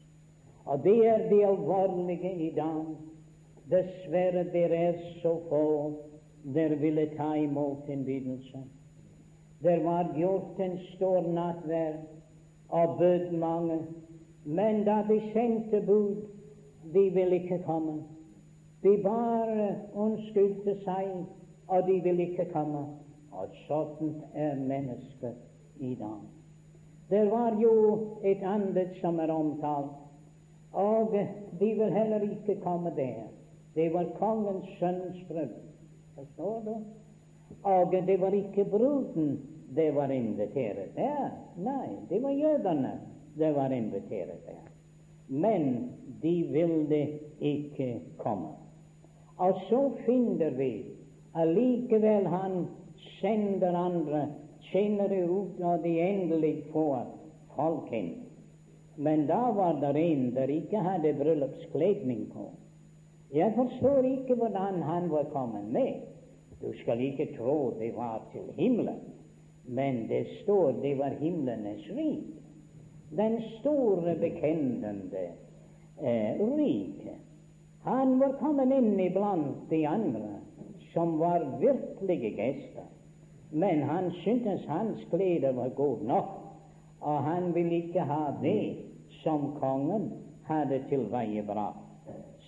Og 0.65 0.81
det 0.85 0.97
er 1.07 1.27
det 1.29 1.43
alvorlige 1.45 2.33
i 2.47 2.51
dag. 2.57 2.87
Dessverre, 3.71 4.47
dere 4.53 4.79
er 4.89 5.03
så 5.23 5.37
få 5.49 5.67
der 6.55 6.75
ville 6.81 7.07
ta 7.17 7.35
imot 7.39 7.89
innbydelsen. 7.89 8.65
Der 9.63 9.83
var 9.85 10.11
gjort 10.17 10.59
en 10.61 10.79
stor 10.95 11.23
nattverd 11.23 12.01
og 12.69 12.99
bød 12.99 13.31
mange, 13.31 13.79
men 14.45 14.85
da 14.85 15.05
de 15.09 15.21
sendte 15.33 15.83
bud, 15.87 16.17
de 16.95 17.11
ville 17.11 17.43
ikke 17.43 17.63
komme. 17.67 18.03
De 18.83 18.97
bare 19.03 19.69
unnskyldte 19.95 20.77
seg, 20.83 21.11
og 21.69 21.87
de 21.87 22.01
ville 22.03 22.29
ikke 22.31 22.49
komme. 22.53 22.85
Og 23.33 23.53
sånn 23.67 24.17
er 24.35 24.59
mennesket 24.61 25.81
i 25.81 25.95
dag. 25.97 26.25
Det 27.09 27.23
var 27.31 27.57
jo 27.61 27.75
et 28.25 28.43
annet 28.45 28.97
som 29.01 29.21
er 29.21 29.31
omtalt, 29.33 29.95
og 30.73 31.15
de 31.61 31.69
vil 31.79 31.93
heller 31.93 32.25
ikke 32.25 32.59
komme 32.65 32.93
der. 32.97 33.29
Det 33.75 33.89
var 33.93 34.11
kongens 34.19 34.69
sønns 34.79 35.21
brød. 35.29 35.55
Forstår 36.17 36.61
du? 36.67 36.75
Og 37.69 37.93
det 37.93 38.21
var 38.21 38.35
ikke 38.37 38.65
bruden 38.65 39.39
det 39.77 39.95
var 39.95 40.11
invitert 40.13 40.97
der. 40.97 41.31
Nei, 41.57 41.89
det 42.09 42.23
var 42.23 42.31
jødene 42.31 42.93
det 43.39 43.55
var 43.55 43.73
invitert 43.73 44.47
der. 44.47 44.69
Men 45.29 45.91
de 46.23 46.43
ville 46.43 47.09
ikke 47.41 48.01
komme. 48.19 48.53
Og 49.43 49.59
så 49.69 49.81
finner 50.07 50.55
vi 50.59 50.73
allikevel 51.35 52.29
han 52.31 52.67
sender 53.19 53.75
andre 53.77 54.27
tjenere 54.71 55.25
ut 55.27 55.59
når 55.61 55.81
de 55.83 55.95
endelig 56.01 56.53
får 56.73 57.07
folk 57.57 57.91
inn. 57.97 58.13
Men 58.97 59.27
da 59.27 59.41
var 59.57 59.81
det 59.81 59.97
en 59.97 60.27
der 60.37 60.53
ikke 60.53 60.83
hadde 60.85 61.15
bryllupskledning 61.19 62.27
på. 62.35 62.51
Jeg 63.33 63.55
forstår 63.57 64.05
ikke 64.05 64.35
hvordan 64.37 64.83
han 64.83 65.11
var 65.11 65.25
kommet 65.33 65.65
med. 65.73 66.05
Du 66.61 66.73
skal 66.83 67.01
ikke 67.01 67.33
tro 67.39 67.75
det 67.81 67.95
var 67.97 68.21
til 68.33 68.53
himmelen, 68.55 69.01
men 69.67 70.07
det 70.09 70.27
står 70.43 70.73
det 70.83 70.99
var 70.99 71.17
himlenes 71.21 71.89
rik. 71.97 72.29
Den 73.17 73.41
store, 73.59 74.15
bekjennende 74.21 75.27
eh, 76.01 76.39
rike. 76.41 77.17
Han 77.85 78.19
var 78.21 78.37
kommet 78.39 78.71
inn 78.73 79.01
iblant 79.01 79.69
de 79.71 79.85
andre 79.87 80.39
som 80.93 81.19
var 81.19 81.45
virkelige 81.61 82.31
gjester. 82.37 82.87
Men 83.51 83.83
han 83.83 84.11
syntes 84.23 84.67
hans 84.69 85.03
klær 85.11 85.53
var 85.53 85.69
god 85.77 86.05
nok, 86.09 86.31
og 87.01 87.19
han 87.27 87.51
ville 87.55 87.83
ikke 87.83 88.01
ha 88.09 88.31
det 88.43 88.77
som 89.23 89.53
kongen 89.61 90.11
hadde 90.49 90.83
tilveiebrakt. 90.89 91.79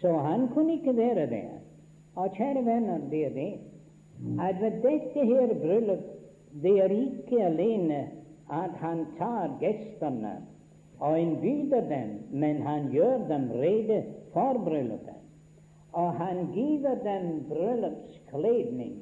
Så 0.01 0.13
han 0.13 0.49
kunne 0.55 0.79
ikke 0.79 0.97
være 0.97 1.27
der. 1.31 1.53
Og 2.15 2.31
kjære 2.37 2.65
venner, 2.65 2.99
det 3.11 3.27
er 3.27 3.35
det 3.35 3.53
at 4.41 4.61
ved 4.61 4.71
dette 4.83 5.25
her 5.27 5.55
bryllup 5.63 6.05
det 6.63 6.79
er 6.81 6.93
ikke 6.95 7.45
alene 7.45 8.09
at 8.51 8.71
han 8.79 9.07
tar 9.19 9.57
gjestene 9.61 10.37
og 11.01 11.21
innbyr 11.21 11.81
dem, 11.91 12.11
men 12.31 12.63
han 12.63 12.91
gjør 12.93 13.27
dem 13.29 13.51
rede 13.51 14.05
for 14.33 14.61
bryllupet. 14.65 15.24
Og 15.95 16.15
han 16.19 16.49
giver 16.55 16.97
dem 17.05 17.45
bryllupskledning, 17.49 18.97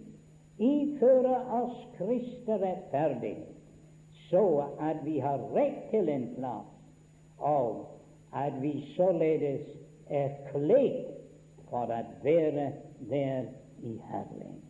ifører 0.61 1.49
oss 1.63 1.79
Kristi 1.97 2.53
rettferdighet, 2.53 3.49
så 4.29 4.65
at 4.81 5.01
vi 5.05 5.19
har 5.19 5.41
rett 5.57 5.89
til 5.91 6.09
en 6.13 6.29
plass, 6.37 6.69
og 7.39 7.87
at 8.33 8.61
vi 8.61 8.75
således 8.97 9.65
er 10.13 10.37
kledd 10.51 11.09
for 11.71 11.89
å 11.89 12.03
være 12.25 12.69
der 13.09 13.49
i 13.83 13.97
Herren. 14.13 14.61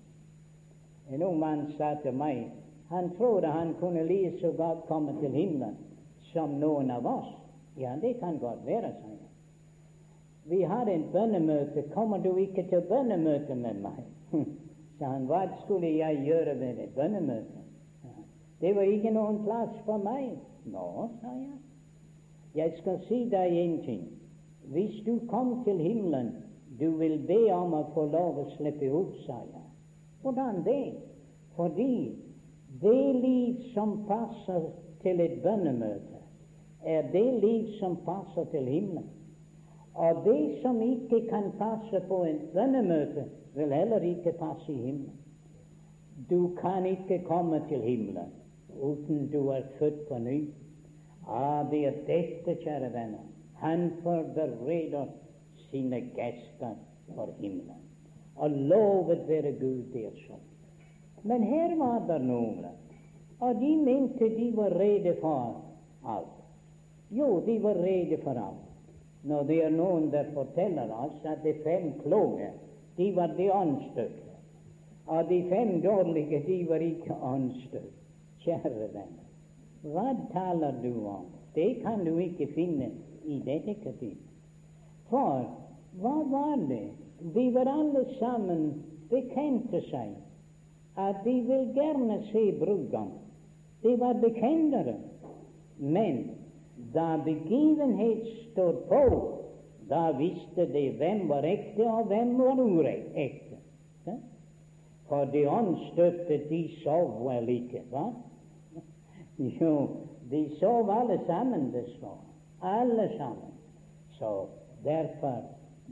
En 1.11 1.23
ung 1.27 1.39
mann 1.43 1.66
sa 1.77 1.97
til 2.03 2.14
meg 2.14 2.47
han 2.93 3.11
trodde 3.16 3.51
han 3.51 3.75
kunne 3.81 4.05
like 4.07 4.39
så 4.41 4.53
godt 4.57 4.87
komme 4.89 5.14
til 5.20 5.33
himmelen 5.33 5.77
som 6.33 6.59
noen 6.61 6.91
av 6.91 7.07
oss. 7.07 7.31
Ja, 7.77 7.97
det 8.01 8.18
kan 8.20 8.39
godt 8.39 8.66
være, 8.66 8.93
sa 8.93 9.09
jeg. 9.09 9.32
Vi 10.45 10.62
har 10.62 10.86
en 10.86 11.05
bønnemøte. 11.12 11.82
Kommer 11.95 12.18
du 12.18 12.36
ikke 12.36 12.66
til 12.68 12.80
bønnemøte 12.88 13.55
med 13.55 13.74
meg? 13.82 14.03
sa 14.99 15.11
han. 15.12 15.26
Hva 15.26 15.47
skulle 15.64 15.90
jeg 15.97 16.22
gjøre 16.26 16.59
ved 16.61 16.78
et 16.78 16.95
bønnemøte? 16.97 17.62
Det 18.61 18.76
var 18.76 18.82
ikke 18.82 19.11
noen 19.11 19.43
plass 19.43 19.74
for 19.86 20.03
meg. 20.03 20.36
Nå, 20.70 20.88
sa 21.20 21.34
jeg. 21.34 21.59
Jeg 22.55 22.74
skal 22.78 23.01
si 23.09 23.24
deg 23.30 23.57
en 23.59 23.78
ting. 23.86 24.03
Hvis 24.70 25.01
du 25.07 25.18
kom 25.30 25.64
til 25.64 25.80
himmelen, 25.82 26.34
du 26.80 26.90
vil 27.01 27.18
be 27.26 27.40
om 27.55 27.74
å 27.74 27.86
få 27.95 28.07
lov 28.12 28.38
å 28.45 28.51
slippe 28.57 28.90
ut, 28.93 29.16
sa 29.26 29.40
jeg. 29.40 29.64
Hvordan 30.22 30.62
det? 30.66 30.95
Fordi 31.57 32.14
det 32.82 33.14
liv 33.18 33.64
som 33.74 34.05
passer 34.07 34.70
til 35.03 35.20
et 35.20 35.40
bønnemøte, 35.43 36.22
er 36.82 37.11
det 37.12 37.26
liv 37.43 37.74
som 37.80 37.99
passer 38.07 38.47
til 38.55 38.70
himmelen. 38.70 39.11
Og 39.95 40.24
det 40.24 40.62
som 40.62 40.80
ikke 40.80 41.26
kan 41.28 41.51
passe 41.59 42.01
på 42.09 42.24
en 42.24 42.38
bønnemøte, 42.55 43.24
vil 43.55 43.72
heller 43.72 44.01
ikke 44.01 44.32
passe 44.32 44.72
i 44.72 44.76
himmelen. 44.76 45.18
Du 46.30 46.55
kan 46.61 46.86
ikke 46.86 47.24
komme 47.24 47.61
til 47.68 47.80
himmelen 47.80 48.32
uten 48.80 49.28
du 49.32 49.49
er 49.49 49.62
født 49.78 50.09
på 50.09 50.18
ny. 50.18 50.49
Ah, 51.28 51.70
det 51.70 51.86
er 51.86 51.99
dette, 52.07 52.55
kjære 52.64 52.93
venner, 52.93 53.22
han 53.55 53.90
forbereder 54.03 55.07
sine 55.70 56.01
gester 56.16 56.74
for 57.14 57.34
himmelen. 57.38 57.78
Og 58.36 58.51
lovet 58.51 59.28
være 59.28 59.53
Gud, 59.61 59.84
det 59.93 60.07
er 60.09 60.16
sånn. 60.26 60.49
Men 61.22 61.45
her 61.47 61.76
var 61.78 62.01
det 62.09 62.18
noen, 62.24 62.64
og 63.38 63.61
de 63.61 63.70
mente 63.78 64.30
de 64.34 64.49
var 64.57 64.74
rede 64.80 65.14
for 65.20 65.61
alt. 66.03 66.38
Jo, 67.12 67.36
de 67.47 67.59
var 67.62 67.78
rede 67.78 68.18
for 68.24 68.40
alt. 68.40 68.72
Når 69.23 69.43
det 69.49 69.59
er 69.64 69.70
noen 69.70 70.09
der 70.11 70.33
forteller 70.35 70.91
oss 70.95 71.25
at 71.29 71.45
de 71.45 71.55
fem 71.62 71.93
kloke, 72.03 72.51
de 72.97 73.09
var 73.16 73.35
de 73.37 73.49
åndsstøtte, 73.55 74.33
og 75.07 75.29
de 75.29 75.43
fem 75.51 75.81
dårlige, 75.83 76.43
de 76.47 76.59
var 76.68 76.83
ikke 76.83 77.14
åndsstøtte. 77.23 77.99
Kjære 78.43 78.89
venner, 78.91 79.23
hva 79.87 80.16
taler 80.33 80.75
du 80.83 81.07
om? 81.07 81.29
Det 81.55 81.83
kan 81.85 82.03
du 82.05 82.16
ikke 82.18 82.49
finne 82.57 82.89
i 83.25 83.39
dette 83.47 83.77
kapittelet. 83.85 84.33
For 85.11 85.45
hva 86.01 86.14
var 86.33 86.57
det? 86.68 86.89
De 87.35 87.45
var 87.55 87.68
alle 87.70 88.03
sammen 88.18 88.64
bekjente 89.11 89.83
seg 89.91 90.16
at 90.99 91.23
de 91.25 91.35
vil 91.47 91.68
gjerne 91.77 92.18
se 92.33 92.45
brudgommen. 92.59 93.20
De 93.83 93.95
var 94.01 94.18
bekjennere. 94.23 94.97
Men 95.79 96.25
da 96.95 97.16
begivenhet 97.24 98.26
stod 98.51 98.83
på, 98.89 99.05
da 99.89 100.11
visste 100.18 100.66
de 100.72 100.91
hvem 100.99 101.28
var 101.28 101.45
ekte, 101.47 101.87
og 101.87 102.07
hvem 102.11 102.39
var 102.39 102.61
urekte. 102.61 103.59
For 105.09 105.24
de 105.24 105.43
åndsstøtte, 105.51 106.39
de 106.49 106.61
sov 106.83 107.18
vel 107.26 107.49
ikke, 107.53 107.83
hva? 107.93 108.07
Jo, 109.39 109.72
de 110.30 110.47
sov 110.61 110.91
alle 110.91 111.18
sammen, 111.26 111.72
det 111.72 111.85
står. 111.99 112.20
Alle 112.62 113.11
sammen. 113.18 113.53
Så 114.18 114.47
derfor 114.85 115.43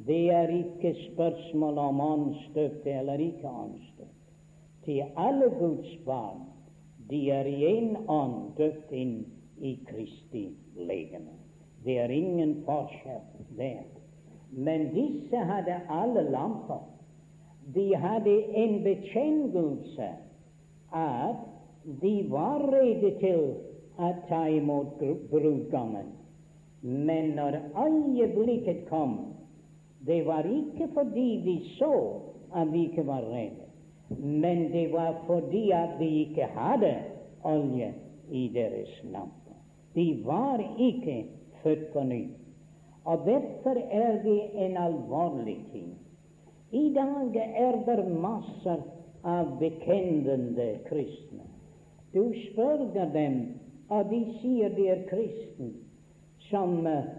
det 0.06 0.30
er 0.30 0.48
ikke 0.48 0.94
spørsmål 1.12 1.78
om 1.78 2.00
åndsstøtte 2.00 2.90
eller 2.90 3.20
ikke 3.20 3.48
åndsstøtte. 3.48 4.14
Til 4.84 5.02
alle 5.16 5.50
Guds 5.58 5.98
barn, 6.06 6.40
de 7.10 7.30
er 7.30 7.44
i 7.44 7.58
én 7.68 7.96
ånd 8.08 8.54
døpt 8.56 8.92
inn 8.92 9.26
i 9.60 9.74
Kristi 9.84 10.46
legeme. 10.76 11.36
Det 11.84 11.98
er 11.98 12.12
ingen 12.12 12.62
forskjell 12.66 13.46
der. 13.58 13.84
Men 14.50 14.88
disse 14.94 15.36
hadde 15.36 15.80
alle 15.88 16.26
lamper. 16.30 16.82
De 17.74 17.96
hadde 17.96 18.34
en 18.56 18.82
bekjennelse 18.84 20.08
at 20.92 21.36
de 22.02 22.14
var 22.30 22.64
rede 22.72 23.12
til 23.20 23.44
å 24.00 24.10
ta 24.28 24.46
imot 24.50 25.00
brudgommen. 25.30 26.10
Men 26.82 27.34
når 27.36 27.60
øyeblikket 27.76 28.86
kom, 28.88 29.18
det 30.06 30.22
var 30.26 30.48
ikke 30.48 30.88
fordi 30.94 31.28
de 31.44 31.56
så 31.78 31.94
at 32.56 32.72
vi 32.72 32.88
ikke 32.88 33.06
var 33.06 33.22
rede. 33.30 33.70
men 34.18 34.72
det 34.72 34.92
var 34.92 35.22
fordi 35.26 35.70
at 35.70 35.90
vi 35.98 36.06
ikke 36.06 36.42
hadde 36.42 36.94
olje 37.44 37.94
i 38.30 38.50
deres 38.54 39.04
lamper. 39.04 39.39
De 39.94 40.22
var 40.24 40.62
ikke 40.78 41.24
født 41.62 41.92
på 41.92 42.02
ny. 42.02 42.28
Og 43.04 43.18
derfor 43.26 43.76
er 43.90 44.22
det 44.22 44.42
en 44.54 44.76
alvorlig 44.76 45.58
ting. 45.72 45.98
I 46.72 46.94
dag 46.94 47.36
er 47.56 47.78
det 47.86 48.04
masser 48.20 48.82
av 49.24 49.56
bekjennende 49.58 50.68
kristne. 50.86 51.46
Du 52.14 52.32
spør 52.44 52.86
dem, 53.14 53.40
og 53.88 54.10
de 54.10 54.20
sier 54.38 54.70
de 54.76 54.86
er 54.88 55.02
kristne, 55.10 55.72
som 56.50 56.86
uh, 56.86 57.10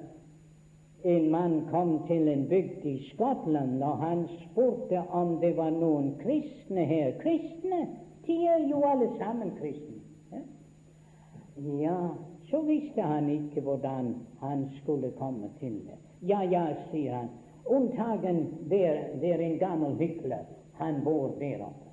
en 1.04 1.30
mann 1.32 1.58
kom 1.72 1.98
til 2.08 2.28
en 2.28 2.48
bygd 2.48 2.86
i 2.86 2.98
Skottland, 3.10 3.84
og 3.84 3.98
han 3.98 4.26
spurte 4.46 5.04
om 5.10 5.38
det 5.44 5.56
var 5.58 5.72
noen 5.76 6.14
kristne 6.24 6.88
her. 6.88 7.12
Kristne? 7.20 7.86
De 8.28 8.38
er 8.48 8.68
jo 8.70 8.84
alle 8.88 9.12
sammen 9.20 9.56
kristne. 9.60 10.44
Ja 11.82 12.31
så 12.52 12.62
visste 12.62 13.02
han 13.02 13.30
ikke 13.30 13.62
hvordan 13.62 14.16
han 14.40 14.70
skulle 14.82 15.12
komme 15.18 15.50
til 15.60 15.80
det. 15.88 15.98
Ja, 16.22 16.42
ja, 16.44 16.66
sier 16.92 17.16
han. 17.16 17.30
Unntagen 17.66 18.48
der, 18.70 19.00
der 19.22 19.40
en 19.40 19.58
gammel 19.60 19.96
hykler. 19.96 20.44
Han 20.74 21.04
bor 21.04 21.32
der 21.40 21.62
oppe. 21.62 21.90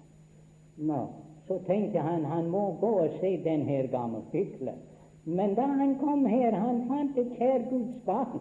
Nå, 0.76 1.06
så 1.46 1.58
tenkte 1.66 1.98
han 1.98 2.24
han 2.24 2.50
må 2.50 2.72
gå 2.80 2.90
og 3.04 3.16
se 3.20 3.36
den 3.44 3.62
her 3.62 3.86
gamle 3.86 4.22
hykler. 4.32 4.76
Men 5.24 5.54
da 5.54 5.62
han 5.62 5.98
kom 5.98 6.26
her, 6.26 6.52
han 6.52 6.84
fant 6.88 7.18
et 7.18 7.32
kjært 7.38 7.70
Guds 7.70 7.96
barn. 8.06 8.40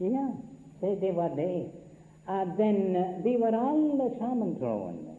Ja, 0.00 0.28
se, 0.80 0.94
det 1.00 1.12
var 1.16 1.34
det. 1.36 1.66
At 2.28 2.56
den, 2.58 2.96
de 3.24 3.36
var 3.40 3.54
alle 3.54 4.10
sammen 4.18 4.56
troende. 4.60 5.16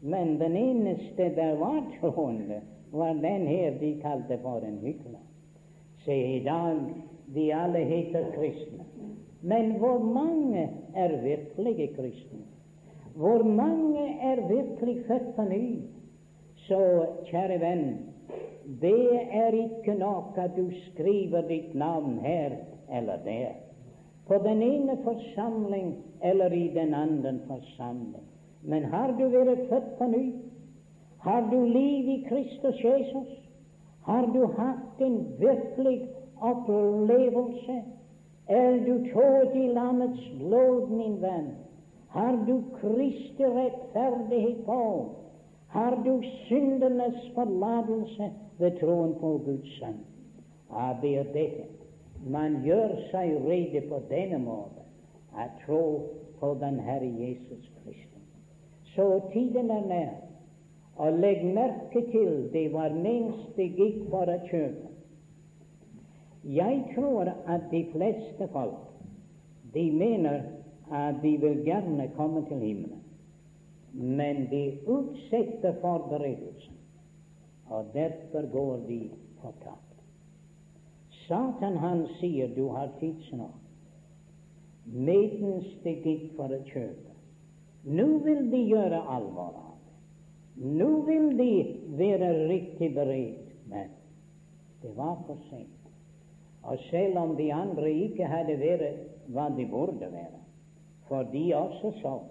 Men 0.00 0.38
den 0.40 0.56
eneste 0.56 1.28
der 1.36 1.58
var 1.58 1.82
troende, 2.00 2.60
var 2.92 3.12
den 3.12 3.46
her 3.46 3.78
de 3.80 4.00
kalte 4.02 4.38
for 4.42 4.64
en 4.64 4.78
hykler. 4.78 5.20
Se, 6.04 6.16
i 6.36 6.44
dag 6.44 6.78
de 7.34 7.46
alle 7.54 7.78
heter 7.78 8.30
kristne. 8.34 8.84
Men 9.42 9.72
hvor 9.78 9.98
mange 9.98 10.68
er 10.96 11.16
virkelige 11.22 11.94
kristne? 11.96 12.44
Hvor 13.14 13.42
mange 13.42 14.20
er 14.22 14.36
virkelig 14.48 15.04
født 15.06 15.34
på 15.36 15.44
ny? 15.44 15.64
Så, 16.66 16.78
kjære 17.30 17.60
venn, 17.60 17.88
det 18.80 19.18
er 19.32 19.56
ikke 19.56 19.94
nok 19.98 20.38
at 20.38 20.54
du 20.56 20.70
skriver 20.86 21.48
ditt 21.48 21.74
navn 21.74 22.18
her 22.22 22.60
eller 22.92 23.16
der 23.24 23.58
på 24.30 24.38
den 24.38 24.62
ene 24.62 24.98
forsamling 25.04 25.96
eller 26.22 26.52
i 26.52 26.68
den 26.74 26.94
andre 26.94 27.38
forsamling. 27.46 28.24
Men 28.62 28.84
har 28.84 29.10
du 29.18 29.24
vært 29.28 29.64
født 29.68 29.88
på 29.98 30.06
ny? 30.06 30.34
Har 31.20 31.48
du 31.50 31.64
liv 31.64 32.08
i 32.08 32.24
Kristus 32.28 32.84
Jesus? 32.84 33.39
Har 34.10 34.26
du 34.34 34.46
hatt 34.58 35.00
en 35.06 35.16
virkelig 35.38 36.08
opplevelse? 36.40 37.82
Er 38.48 38.78
du 38.86 38.94
trådt 39.12 39.54
i 39.54 39.66
landets 39.70 40.24
blod, 40.38 40.88
min 40.90 41.20
venn? 41.22 41.52
Har 42.10 42.38
du 42.46 42.56
Kristi 42.80 43.46
rettferdighet 43.46 44.64
på? 44.66 44.80
Har 45.68 46.02
du 46.04 46.22
syndenes 46.48 47.30
forlatelse 47.34 48.32
ved 48.58 48.80
troen 48.80 49.14
på 49.20 49.36
Guds 49.44 49.76
sønn? 49.78 50.00
Jeg 50.70 50.96
det 51.02 51.18
er 51.18 51.30
dette 51.34 51.68
man 52.26 52.58
gjør 52.64 52.96
seg 53.10 53.38
rede 53.46 53.80
på 53.88 54.00
denne 54.10 54.38
måten 54.42 55.38
at 55.38 55.54
tro 55.66 55.84
på 56.40 56.50
den 56.60 56.80
Herre 56.84 57.08
Jesus 57.08 57.70
Kristus. 57.80 58.26
Så 58.94 59.20
tiden 59.32 59.70
er 59.70 59.86
nær. 59.86 60.29
Og 61.00 61.16
legg 61.16 61.44
merke 61.54 62.02
til 62.10 62.48
det 62.52 62.66
var 62.72 62.92
minst 62.92 63.56
det 63.56 63.70
gikk 63.78 64.02
for 64.12 64.28
å 64.28 64.36
kjøpe. 64.50 64.88
Jeg 66.44 66.82
tror 66.94 67.30
at 67.30 67.68
de 67.72 67.84
fleste 67.92 68.48
folk 68.52 68.88
de 69.74 69.84
mener 69.92 70.42
at 70.90 71.20
de 71.22 71.36
vil 71.40 71.62
gjerne 71.64 72.08
komme 72.16 72.42
til 72.48 72.64
himmelen, 72.64 73.00
men 73.92 74.46
de 74.50 74.64
utsetter 74.88 75.76
forberedelsen, 75.80 76.76
og 77.70 77.92
derfor 77.94 78.48
går 78.52 78.84
de 78.88 79.00
fortapt. 79.42 80.04
Satan 81.26 81.76
han 81.78 82.06
sier 82.18 82.50
du 82.56 82.66
har 82.74 82.92
tidsnok, 83.00 83.56
Medens 84.90 85.68
det 85.84 86.00
gikk 86.02 86.30
for 86.34 86.50
å 86.50 86.60
kjøpe. 86.66 87.12
Nå 87.86 88.06
vil 88.24 88.48
de 88.50 88.62
gjøre 88.72 88.98
alvor 89.14 89.52
av. 89.54 89.69
Nå 90.56 90.88
vil 91.06 91.38
de 91.38 91.52
være 91.98 92.48
riktig 92.48 92.94
beredt, 92.94 93.54
men 93.66 93.92
det 94.82 94.96
var 94.96 95.22
for 95.26 95.38
sent. 95.50 95.92
Og 96.62 96.78
selv 96.90 97.18
om 97.18 97.36
de 97.36 97.52
andre 97.54 97.92
ikke 97.92 98.26
hadde 98.28 98.58
vært 98.60 99.00
hva 99.32 99.48
de 99.56 99.66
burde 99.70 100.10
være, 100.12 100.42
for 101.08 101.22
de 101.32 101.44
også 101.56 101.92
sov, 102.00 102.26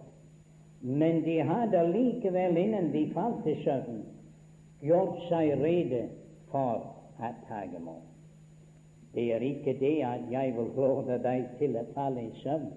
men 0.82 1.24
de 1.26 1.40
hadde 1.44 1.82
likevel, 1.92 2.58
innen 2.58 2.92
de 2.94 3.10
falt 3.14 3.48
i 3.48 3.56
søvn, 3.64 4.04
gjort 4.82 5.18
seg 5.30 5.56
rede 5.60 6.06
for 6.52 6.86
å 7.20 7.32
ta 7.48 7.64
imot. 7.66 8.06
Det 9.14 9.26
er 9.34 9.44
ikke 9.44 9.74
det 9.80 9.98
at 10.06 10.30
jeg 10.32 10.54
vil 10.56 10.70
råde 10.78 11.18
deg 11.24 11.50
til 11.60 11.76
å 11.80 11.88
falle 11.96 12.28
i 12.28 12.32
søvn. 12.44 12.70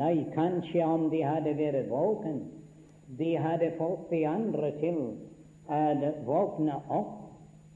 Nei, 0.00 0.24
kanskje 0.32 0.86
om 0.86 1.10
de 1.12 1.20
hadde 1.22 1.52
vært 1.58 1.90
våken, 1.90 2.40
de 3.18 3.36
hadde 3.36 3.70
fått 3.78 4.10
de 4.10 4.24
andre 4.26 4.72
til 4.80 5.00
å 5.68 5.80
våkne 6.26 6.78
opp 6.88 7.18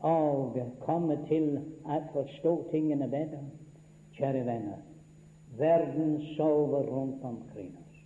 og 0.06 0.56
komme 0.84 1.18
til 1.28 1.58
å 1.84 2.00
forstå 2.12 2.56
tingene 2.72 3.08
bedre. 3.12 3.42
Kjære 4.16 4.46
venner, 4.46 4.80
verden 5.58 6.14
sover 6.36 6.88
rundt 6.88 7.24
omkring 7.24 7.74
oss. 7.76 7.98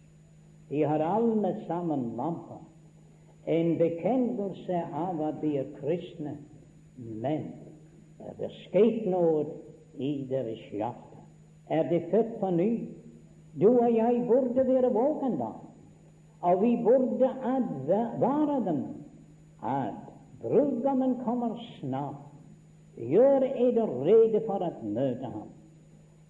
De 0.71 0.83
har 0.83 1.03
alle 1.07 1.53
sammen 1.69 2.09
lamper. 2.19 2.65
En 3.47 3.77
bekjennelse 3.79 4.83
av 4.95 5.23
at 5.25 5.39
de 5.43 5.55
er 5.63 5.71
kristne, 5.79 6.35
men 6.99 7.47
er 8.21 8.35
det 8.39 8.51
skjedd 8.57 9.07
noe 9.11 9.47
i 9.97 10.11
deres 10.31 10.61
hjerte? 10.75 11.23
Er 11.71 11.87
det 11.89 12.09
født 12.11 12.37
på 12.41 12.51
ny? 12.55 12.71
Du 13.55 13.69
og 13.71 13.89
jeg 13.95 14.25
burde 14.29 14.67
være 14.67 14.91
våkne 14.95 15.37
da, 15.39 15.51
burde 16.41 17.31
advare 17.45 18.65
dem 18.65 18.85
at 19.63 19.95
brudgommen 20.43 21.17
kommer 21.25 21.57
snart. 21.81 22.15
Gjør 22.97 23.43
eder 23.57 23.89
rede 24.05 24.41
for 24.47 24.61
å 24.61 24.71
møte 24.85 25.25
ham, 25.25 25.49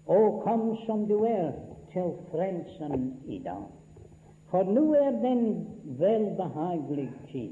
og 0.07 0.41
kom 0.43 0.75
som 0.85 1.05
du 1.07 1.23
er 1.27 1.51
til 1.91 2.13
Frelsen 2.31 3.17
i 3.27 3.41
dag. 3.43 3.67
For 4.51 4.67
nå 4.67 4.93
er 4.95 5.11
den 5.23 5.67
velbehagelig 5.99 7.09
tid. 7.31 7.51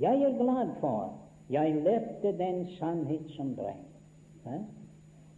Jeg 0.00 0.22
er 0.22 0.38
glad 0.38 0.74
for 0.80 1.14
jeg 1.50 1.74
lærte 1.84 2.32
den 2.38 2.66
sannhet 2.78 3.30
som 3.36 3.54
dreng. 3.54 4.66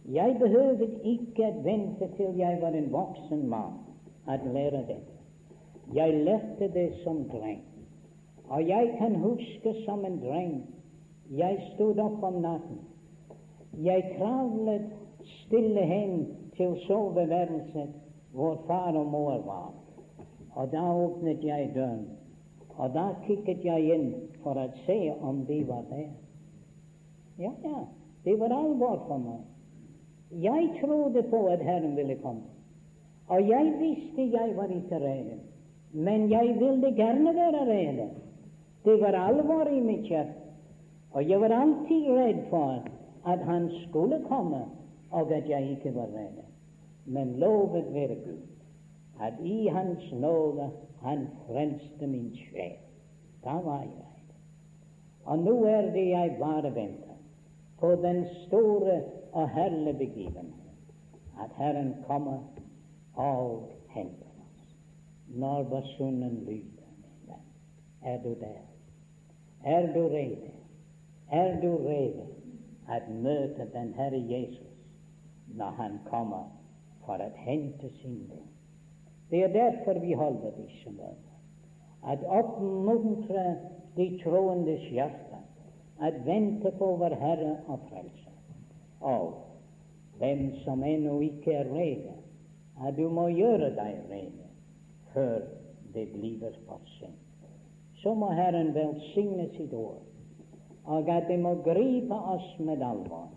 Jeg 0.05 0.37
behøvde 0.39 0.89
ikke 1.03 1.53
vente 1.63 2.09
til 2.17 2.37
jeg 2.37 2.57
var 2.61 2.73
en 2.73 2.91
voksen 2.91 3.47
mann 3.49 3.73
at 4.27 4.45
lære 4.53 4.81
dette. 4.87 5.18
Jeg 5.95 6.23
lærte 6.23 6.73
det 6.73 6.93
som 7.03 7.23
dreng. 7.29 7.63
Og 8.49 8.67
jeg 8.67 8.95
kan 8.97 9.15
huske 9.15 9.73
som 9.85 10.05
en 10.05 10.19
dreng 10.19 10.63
jeg 11.29 11.59
stod 11.73 11.99
opp 12.01 12.23
om 12.23 12.41
natten. 12.41 12.79
Jeg 13.77 14.15
kravlet 14.17 14.87
stille 15.43 15.81
hen 15.85 16.23
til 16.57 16.73
soveværelset 16.87 17.93
hvor 18.33 18.63
far 18.67 18.97
og 18.97 19.05
mor 19.11 19.37
var. 19.45 19.73
Og 20.55 20.71
da 20.71 20.81
åpnet 20.93 21.43
jeg 21.43 21.71
døren, 21.75 22.07
og 22.77 22.93
da 22.93 23.05
kikket 23.27 23.65
jeg 23.65 23.93
inn 23.95 24.09
for 24.43 24.57
å 24.57 24.65
se 24.85 24.97
om 25.21 25.43
de 25.45 25.59
var 25.67 25.85
der. 25.91 26.09
Ja, 27.39 27.51
ja, 27.63 27.83
det 28.25 28.35
var 28.39 28.55
alvor 28.55 29.05
for 29.07 29.21
meg. 29.21 29.45
Jeg 30.43 30.71
trodde 30.81 31.23
på 31.29 31.45
at 31.53 31.61
Herren 31.65 31.95
ville 31.97 32.17
komme. 32.23 32.49
Og 33.29 33.45
jeg 33.49 33.73
visste 33.79 34.25
jeg 34.33 34.57
var 34.57 34.73
ikke 34.73 34.99
rede, 34.99 35.37
men 35.91 36.29
jeg 36.31 36.55
ville 36.59 36.95
gjerne 36.95 37.35
være 37.35 37.65
rede. 37.65 38.09
Det 38.85 39.01
var 39.01 39.15
alvor 39.27 39.67
i 39.67 39.79
mitt 39.79 40.05
hjerte, 40.07 40.33
og 41.11 41.29
jeg 41.29 41.41
var 41.41 41.53
alltid 41.61 42.09
redd 42.09 42.43
for 42.49 42.85
at 43.27 43.39
han 43.39 43.69
skulle 43.87 44.21
komme, 44.27 44.65
og 45.11 45.31
at 45.33 45.49
jeg 45.49 45.69
ikke 45.71 45.95
var 45.95 46.07
rede. 46.13 46.45
Men 47.05 47.35
lovet 47.35 47.93
være 47.93 48.15
Gud, 48.15 48.45
at 49.21 49.33
i 49.43 49.67
Hans 49.67 50.11
nåde 50.13 50.69
han 51.01 51.27
frelste 51.47 52.07
min 52.07 52.31
sjel. 52.35 52.77
Da 53.43 53.49
var 53.49 53.81
jeg. 53.81 54.05
Og 55.25 55.39
nå 55.39 55.63
er 55.65 55.81
det 55.81 56.09
jeg 56.09 56.35
bare 56.39 56.75
venter 56.75 57.17
på 57.79 57.91
den 57.95 58.25
store 58.47 59.01
og 59.31 59.49
herlige 59.49 59.93
begivenhet, 59.93 60.93
at 61.43 61.51
Herren 61.57 61.95
kommer 62.07 62.39
og 63.15 63.69
henter 63.89 64.28
når 65.35 65.63
basunen 65.63 66.43
lyder. 66.45 67.39
Er 68.03 68.21
du 68.23 68.29
der? 68.29 68.61
Er 69.63 69.93
du 69.93 70.07
rede? 70.07 70.51
Er 71.31 71.61
du 71.61 71.77
rede 71.77 72.27
at 72.89 73.09
møte 73.09 73.69
den 73.73 73.93
Herre 73.93 74.21
Jesus 74.29 74.65
når 75.47 75.65
Han 75.65 75.99
kommer 76.05 76.49
for 77.05 77.21
å 77.21 77.29
hente 77.35 77.89
sin 78.01 78.23
del? 78.29 78.47
Det 79.29 79.43
er 79.43 79.53
derfor 79.53 79.99
vi 79.99 80.13
holder 80.13 80.55
disse 80.57 80.91
møter. 80.91 81.35
At 82.07 82.23
oppmuntre 82.23 83.57
de 83.97 84.07
troendes 84.23 84.87
hjerte 84.89 85.43
at 86.01 86.25
vente 86.25 86.71
på 86.71 86.95
vår 86.95 87.15
Herre 87.19 87.57
og 87.67 87.79
Frelser. 87.89 88.35
Og 89.01 89.33
hvem 90.17 90.53
som 90.63 90.83
ennå 90.83 91.19
ikke 91.19 91.53
er 91.53 91.73
rede, 91.73 92.15
at 92.87 92.97
du 92.97 93.09
må 93.09 93.27
gjøre 93.27 93.73
deg 93.75 93.99
rede 94.09 94.48
før 95.13 95.41
det 95.93 96.07
blir 96.13 96.53
for 96.67 96.81
sent. 96.99 97.25
Så 98.01 98.13
må 98.13 98.31
Herren 98.31 98.73
velsigne 98.75 99.49
sitt 99.57 99.73
ord, 99.73 100.01
og 100.85 101.09
at 101.09 101.27
det 101.27 101.39
må 101.39 101.55
gripe 101.65 102.15
oss 102.15 102.47
med 102.59 102.83
alvor. 102.85 103.27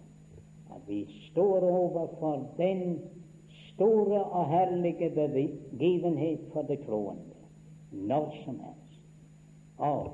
At 0.72 0.86
vi 0.88 1.04
står 1.30 1.66
overfor 1.68 2.46
den 2.56 3.00
store 3.72 4.24
og 4.24 4.48
herlige 4.48 5.10
begivenhet 5.10 6.40
for 6.52 6.62
det 6.62 6.80
troende 6.86 7.32
når 7.92 8.34
som 8.44 8.60
helst. 8.60 9.00
Og 9.78 10.12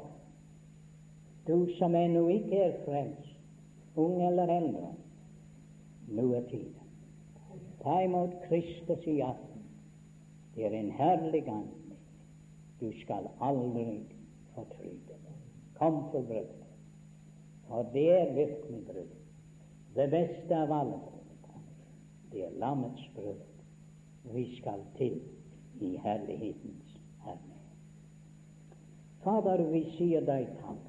du 1.46 1.66
som 1.78 1.94
ennå 1.94 2.28
ikke 2.28 2.62
er 2.62 2.72
frelst, 2.84 3.36
ung 3.96 4.22
eller 4.26 4.50
eldre, 4.58 4.90
nå 6.08 6.32
er 6.34 6.42
tiden. 6.50 6.74
Ta 7.82 8.00
imot 8.04 8.34
Kristus 8.48 9.06
i 9.06 9.20
aften. 9.20 9.47
Det 10.58 10.66
er 10.66 10.80
en 10.80 10.90
herlig 10.90 11.48
anledning. 11.48 11.98
Du 12.80 12.92
skal 13.00 13.28
aldri 13.40 14.00
fortryde 14.54 15.14
deg. 15.14 15.34
Kom 15.78 16.00
for 16.10 16.24
bryllup. 16.26 16.64
For 17.68 17.86
det 17.92 18.06
er 18.10 18.32
virkelig 18.34 18.80
brød. 18.86 19.12
Det 19.94 20.06
beste 20.10 20.56
av 20.56 20.72
alle 20.72 20.98
brød. 21.04 21.60
Det 22.32 22.42
er 22.44 22.56
lammets 22.58 23.04
brød. 23.14 23.44
Vi 24.34 24.56
skal 24.56 24.82
til 24.96 25.20
i 25.80 25.92
herlighetens 26.02 26.98
herre. 27.22 27.60
Fader, 29.22 29.62
vi 29.70 29.84
sier 29.94 30.26
deg 30.26 30.50
takk 30.64 30.84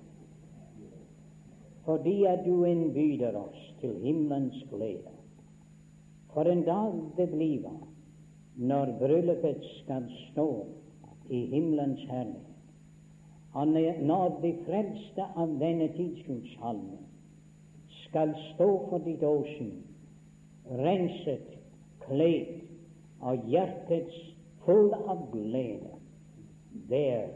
fordi 1.85 2.23
at 2.29 2.41
du 2.45 2.65
innbyder 2.65 3.37
oss 3.37 3.61
til 3.81 3.95
himmelens 4.01 4.57
glede. 4.69 5.13
For 6.33 6.49
en 6.49 6.61
dag 6.65 6.97
det 7.17 7.29
blir 7.31 7.63
når 8.59 8.91
bryllupet 8.99 9.63
skal 9.79 10.05
stå 10.31 10.49
i 11.29 11.45
himmelens 11.45 12.01
herlighet, 12.09 12.45
og 13.53 13.67
når 13.67 14.39
de 14.43 14.51
frelste 14.65 15.25
av 15.35 15.53
denne 15.61 15.87
tidsgudshalmen 15.95 17.05
skal 18.03 18.33
stå 18.53 18.67
for 18.89 19.05
ditt 19.05 19.23
åsyn, 19.23 19.79
renset, 20.81 21.55
kledd 22.03 22.59
og 23.25 23.47
hjertets 23.49 24.17
full 24.65 24.91
av 24.99 25.23
glede, 25.33 25.95
der 26.89 27.31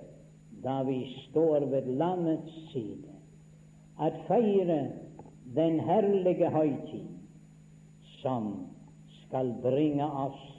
da 0.64 0.82
vi 0.88 1.00
står 1.30 1.66
ved 1.72 1.88
landets 2.00 2.54
side, 2.72 3.16
at 4.00 4.16
feire 4.28 4.80
den 5.56 5.80
herlige 5.80 6.50
høytid 6.50 7.10
som 8.22 8.54
skal 9.24 9.52
bringe 9.62 10.06
oss 10.08 10.53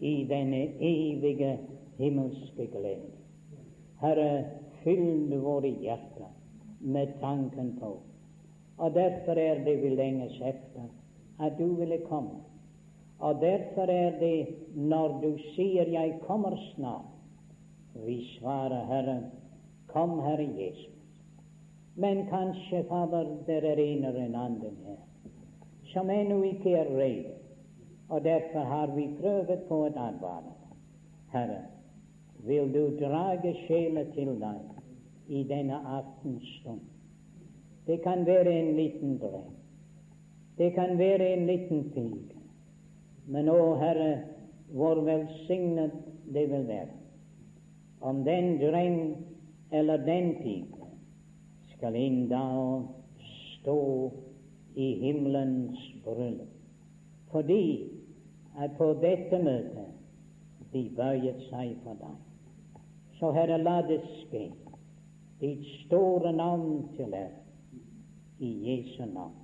i 0.00 0.24
denne 0.28 0.62
evige 0.80 1.58
himmelske 1.98 2.66
glede. 2.72 3.10
Herre, 4.00 4.44
fyll 4.82 5.36
våre 5.42 5.68
hjerter 5.68 6.30
med 6.80 7.06
tanken 7.20 7.76
på 7.80 7.98
Og 8.80 8.94
derfor 8.94 9.36
er 9.36 9.64
det 9.64 9.82
vi 9.82 9.88
lenges 9.88 10.38
etter 10.40 10.88
at 11.40 11.58
du 11.58 11.74
ville 11.74 11.98
komme. 12.08 12.40
Og 13.18 13.40
derfor 13.40 13.92
er 13.92 14.18
det 14.20 14.46
når 14.74 15.20
du 15.22 15.38
sier 15.54 15.84
'Jeg 15.84 16.20
kommer 16.20 16.56
snart', 16.56 17.12
vi 18.06 18.26
svarer, 18.38 18.86
Herre, 18.86 19.22
kom, 19.86 20.20
Herre 20.20 20.48
Jesus. 20.58 20.94
Men 21.96 22.26
kanskje, 22.26 22.84
Fader, 22.88 23.36
det 23.46 23.64
er 23.64 23.76
en 23.76 24.04
eller 24.04 24.24
en 24.24 24.34
annen 24.34 24.76
her 24.86 24.96
som 25.92 26.10
ennå 26.10 26.42
ikke 26.42 26.72
er 26.72 26.90
rede. 26.98 27.39
Og 28.10 28.24
derfor 28.24 28.66
har 28.66 28.94
vi 28.94 29.06
prøvd 29.20 29.66
på 29.68 29.76
å 29.84 29.90
advare. 29.90 30.54
Herre, 31.30 31.60
vil 32.46 32.72
du 32.74 32.96
drage 32.98 33.54
sjela 33.66 34.04
til 34.16 34.32
deg 34.40 35.30
i 35.30 35.44
denne 35.46 35.78
aftenstund? 35.98 36.82
Det 37.86 38.00
kan 38.02 38.26
være 38.26 38.50
en 38.50 38.74
liten 38.76 39.16
drøm. 39.22 39.52
Det 40.58 40.72
kan 40.74 40.98
være 40.98 41.32
en 41.36 41.46
liten 41.46 41.86
pike. 41.94 42.40
Men 43.30 43.48
å 43.48 43.76
Herre, 43.78 44.10
hvor 44.74 45.02
velsignet 45.06 45.94
det 46.34 46.48
vil 46.50 46.66
være 46.66 47.00
om 48.00 48.24
den 48.24 48.58
drøm 48.58 49.14
eller 49.72 49.96
den 49.96 50.34
pike 50.42 50.86
skal 51.76 51.96
en 51.96 52.28
dag 52.28 52.86
stå 53.60 54.10
i 54.74 54.94
himmelens 55.00 55.78
bryllup. 56.04 56.48
Fordi 57.30 57.88
at 58.60 58.76
på 58.78 58.92
dette 59.00 59.38
møtet 59.42 59.88
de 60.72 60.84
bøyet 60.96 61.40
seg 61.48 61.74
for 61.84 61.98
deg. 62.00 62.16
Så 63.18 63.32
Herre, 63.36 63.58
la 63.58 63.80
det 63.88 64.00
skje. 64.20 64.50
Ditt 65.40 65.64
store 65.86 66.32
navn 66.36 66.88
til 66.96 67.14
ære. 67.16 67.40
I 68.40 68.50
Jesu 68.68 69.04
navn. 69.04 69.39